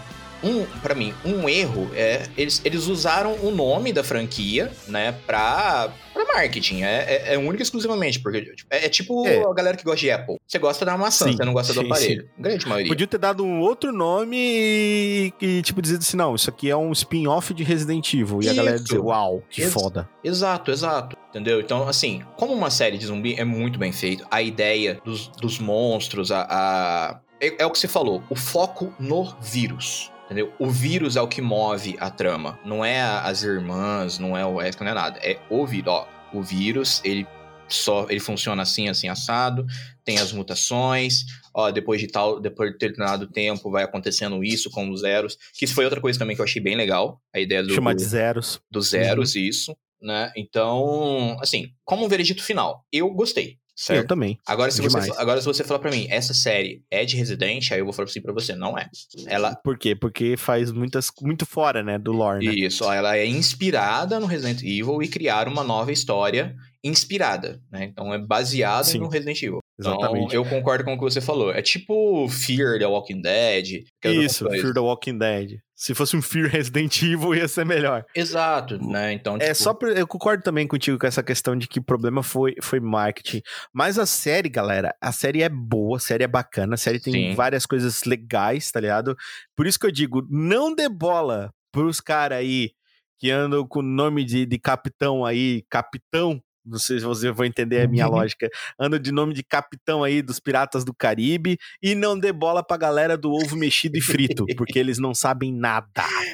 [0.44, 5.90] um, para mim, um erro é eles, eles usaram o nome da franquia, né, pra,
[6.14, 6.84] pra marketing.
[6.84, 8.20] É, é, é única e exclusivamente.
[8.20, 9.44] Porque tipo, é, é tipo é.
[9.44, 10.38] a galera que gosta de Apple.
[10.48, 12.24] Você gosta da maçã, sim, você não gosta sim, do aparelho.
[12.24, 12.42] Sim.
[12.42, 12.90] Grande maioria.
[12.90, 16.78] Podia ter dado um outro nome e, e tipo, dizer assim: não, isso aqui é
[16.78, 18.40] um spin-off de Resident Evil.
[18.42, 18.52] E isso.
[18.52, 20.10] a galera dizer, uau, que Ex foda.
[20.24, 21.18] Exato, exato.
[21.30, 21.60] Entendeu?
[21.60, 25.60] Então, assim, como uma série de zumbi é muito bem feito, a ideia dos, dos
[25.60, 27.20] monstros, a, a...
[27.42, 30.10] É, é o que você falou, o foco no vírus.
[30.26, 30.52] Entendeu?
[30.60, 32.60] O vírus é o que move a trama.
[32.66, 35.20] Não é as irmãs, não é o Wesker, não é nada.
[35.22, 35.94] É o vírus.
[35.94, 37.28] Ó, o vírus, ele
[37.68, 39.66] só ele funciona assim, assim, assado,
[40.04, 44.90] tem as mutações, ó, depois de tal, depois de determinado tempo vai acontecendo isso com
[44.90, 47.64] os zeros, que isso foi outra coisa também que eu achei bem legal, a ideia
[47.64, 47.74] do...
[47.74, 48.60] Chamar de zeros.
[48.70, 49.42] Dos zeros, uhum.
[49.42, 50.32] isso, né?
[50.36, 53.58] Então, assim, como um veredito final, eu gostei.
[53.76, 54.04] Certo?
[54.04, 54.40] Eu também.
[54.48, 57.80] Agora se, você, agora, se você falar pra mim, essa série é de Resident, aí
[57.80, 58.90] eu vou falar assim pra você, não é.
[59.28, 59.54] Ela...
[59.56, 59.94] Por quê?
[59.94, 62.54] Porque faz muitas, muito fora, né, do lore, né?
[62.54, 67.86] Isso, ela é inspirada no Resident Evil e criar uma nova história inspirada, né?
[67.86, 69.60] Então é baseado no Resident Evil.
[69.78, 70.28] Então, Exatamente.
[70.28, 71.52] Então, eu concordo com o que você falou.
[71.52, 73.84] É tipo Fear the Walking Dead.
[74.06, 75.60] Isso, Fear the Walking Dead.
[75.76, 78.06] Se fosse um Fear Resident Evil, ia ser melhor.
[78.16, 79.12] Exato, né?
[79.12, 79.52] Então, é tipo...
[79.52, 82.56] É só pra, eu concordo também contigo com essa questão de que o problema foi,
[82.62, 83.42] foi marketing.
[83.74, 87.14] Mas a série, galera, a série é boa, a série é bacana, a série tem
[87.14, 87.36] Sim.
[87.36, 89.18] várias coisas legais, tá ligado?
[89.54, 92.72] Por isso que eu digo, não dê bola pros caras aí
[93.18, 97.48] que andam com o nome de, de capitão aí, capitão não sei se você vai
[97.48, 98.50] entender a minha lógica.
[98.80, 102.78] Ando de nome de capitão aí dos Piratas do Caribe e não dê bola pra
[102.78, 105.88] galera do ovo mexido e frito, porque eles não sabem nada.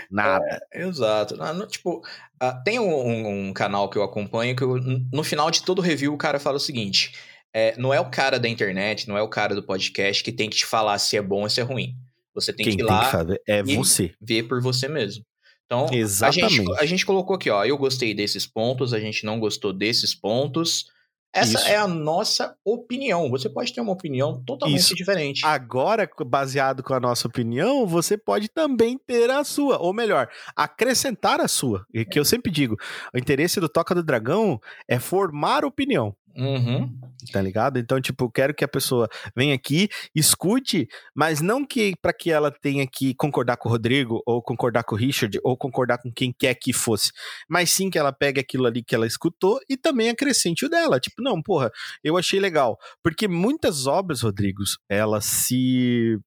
[0.09, 0.61] Nada.
[0.71, 1.35] É, exato.
[1.67, 1.99] tipo,
[2.41, 4.77] uh, tem um, um, canal que eu acompanho que eu,
[5.11, 7.13] no final de todo review o cara fala o seguinte:
[7.53, 10.49] é, não é o cara da internet, não é o cara do podcast que tem
[10.49, 11.95] que te falar se é bom ou se é ruim.
[12.33, 13.09] Você tem Quem que ir lá
[13.45, 14.13] é você.
[14.21, 15.25] ver por você mesmo.
[15.71, 16.43] Então, Exatamente.
[16.43, 19.71] A, gente, a gente colocou aqui, ó, eu gostei desses pontos, a gente não gostou
[19.71, 20.91] desses pontos.
[21.33, 21.67] Essa Isso.
[21.69, 23.29] é a nossa opinião.
[23.29, 24.93] Você pode ter uma opinião totalmente Isso.
[24.93, 25.45] diferente.
[25.45, 31.39] Agora, baseado com a nossa opinião, você pode também ter a sua, ou melhor, acrescentar
[31.39, 31.85] a sua.
[31.93, 32.75] E que eu sempre digo,
[33.13, 34.59] o interesse do Toca do Dragão
[34.89, 36.13] é formar opinião.
[36.35, 36.89] Uhum.
[37.31, 37.77] Tá ligado?
[37.77, 42.51] Então, tipo, quero que a pessoa venha aqui, escute, mas não que para que ela
[42.51, 46.33] tenha que concordar com o Rodrigo, ou concordar com o Richard, ou concordar com quem
[46.33, 47.11] quer que fosse,
[47.49, 50.99] mas sim que ela pegue aquilo ali que ela escutou e também acrescente o dela.
[50.99, 51.71] Tipo, não, porra,
[52.03, 52.77] eu achei legal.
[53.03, 56.17] Porque muitas obras, Rodrigos, elas se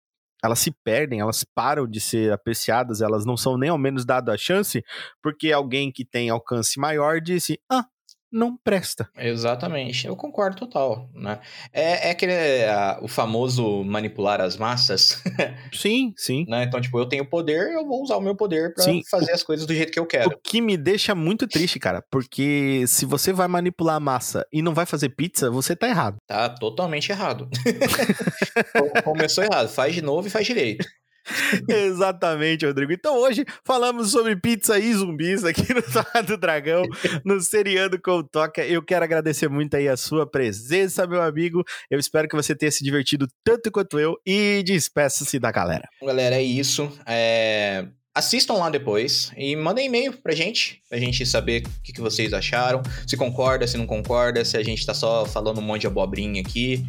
[0.44, 4.30] elas se perdem, elas param de ser apreciadas, elas não são nem ao menos dado
[4.30, 4.84] a chance,
[5.22, 7.86] porque alguém que tem alcance maior disse: Ah,
[8.35, 9.09] não presta.
[9.16, 11.39] Exatamente, eu concordo total, né?
[11.72, 15.22] É, é aquele, é, o famoso manipular as massas.
[15.72, 16.45] sim, sim.
[16.49, 16.64] Né?
[16.64, 19.43] Então, tipo, eu tenho poder, eu vou usar o meu poder para fazer o, as
[19.45, 20.30] coisas do jeito que eu quero.
[20.30, 24.61] O que me deixa muito triste, cara, porque se você vai manipular a massa e
[24.61, 26.16] não vai fazer pizza, você tá errado.
[26.26, 27.49] Tá totalmente errado.
[29.05, 30.85] Começou errado, faz de novo e faz direito.
[31.68, 32.93] Exatamente, Rodrigo.
[32.93, 36.85] Então hoje falamos sobre pizza e zumbis aqui no Toca do Dragão,
[37.25, 38.64] no Seriando com Toca.
[38.64, 41.64] Eu quero agradecer muito aí a sua presença, meu amigo.
[41.91, 45.89] Eu espero que você tenha se divertido tanto quanto eu e despeça-se da galera.
[46.03, 46.91] Galera, é isso.
[47.07, 47.87] É...
[48.14, 52.33] Assistam lá depois e mandem e-mail pra gente, pra gente saber o que, que vocês
[52.33, 55.89] acharam, se concorda, se não concorda, se a gente tá só falando um monte de
[55.89, 56.85] abobrinha aqui.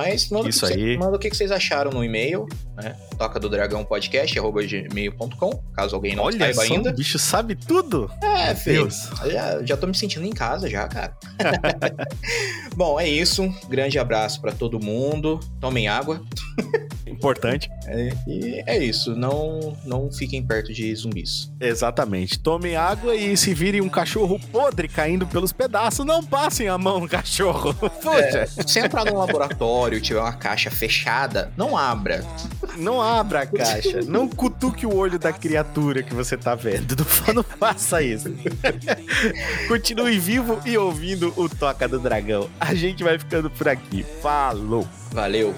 [0.00, 0.96] Mas manda, Isso o, que aí.
[0.96, 2.96] Manda o que vocês acharam no e-mail, né?
[3.18, 6.90] Toca do Dragão Podcast, arroba gmail.com, caso alguém não Olha saiba só, ainda.
[6.90, 8.10] O bicho sabe tudo.
[8.22, 8.88] É, filho.
[9.30, 11.14] Já, já tô me sentindo em casa já, cara.
[12.74, 13.46] Bom, é isso.
[13.68, 15.38] Grande abraço para todo mundo.
[15.60, 16.22] Tomem água.
[17.10, 17.68] Importante.
[17.86, 19.14] É, e é isso.
[19.14, 21.52] Não, não fiquem perto de zumbis.
[21.60, 22.38] Exatamente.
[22.38, 27.00] Tomem água e se virem um cachorro podre caindo pelos pedaços, não passem a mão
[27.00, 27.74] no cachorro.
[28.10, 32.24] É, se entrar num laboratório e tiver uma caixa fechada, não abra.
[32.76, 34.00] Não abra a caixa.
[34.06, 36.96] não cutuque o olho da criatura que você tá vendo.
[37.26, 38.32] Não, não faça isso.
[39.68, 42.48] Continue vivo e ouvindo o Toca do Dragão.
[42.58, 44.04] A gente vai ficando por aqui.
[44.22, 44.88] Falou.
[45.12, 45.54] Valeu.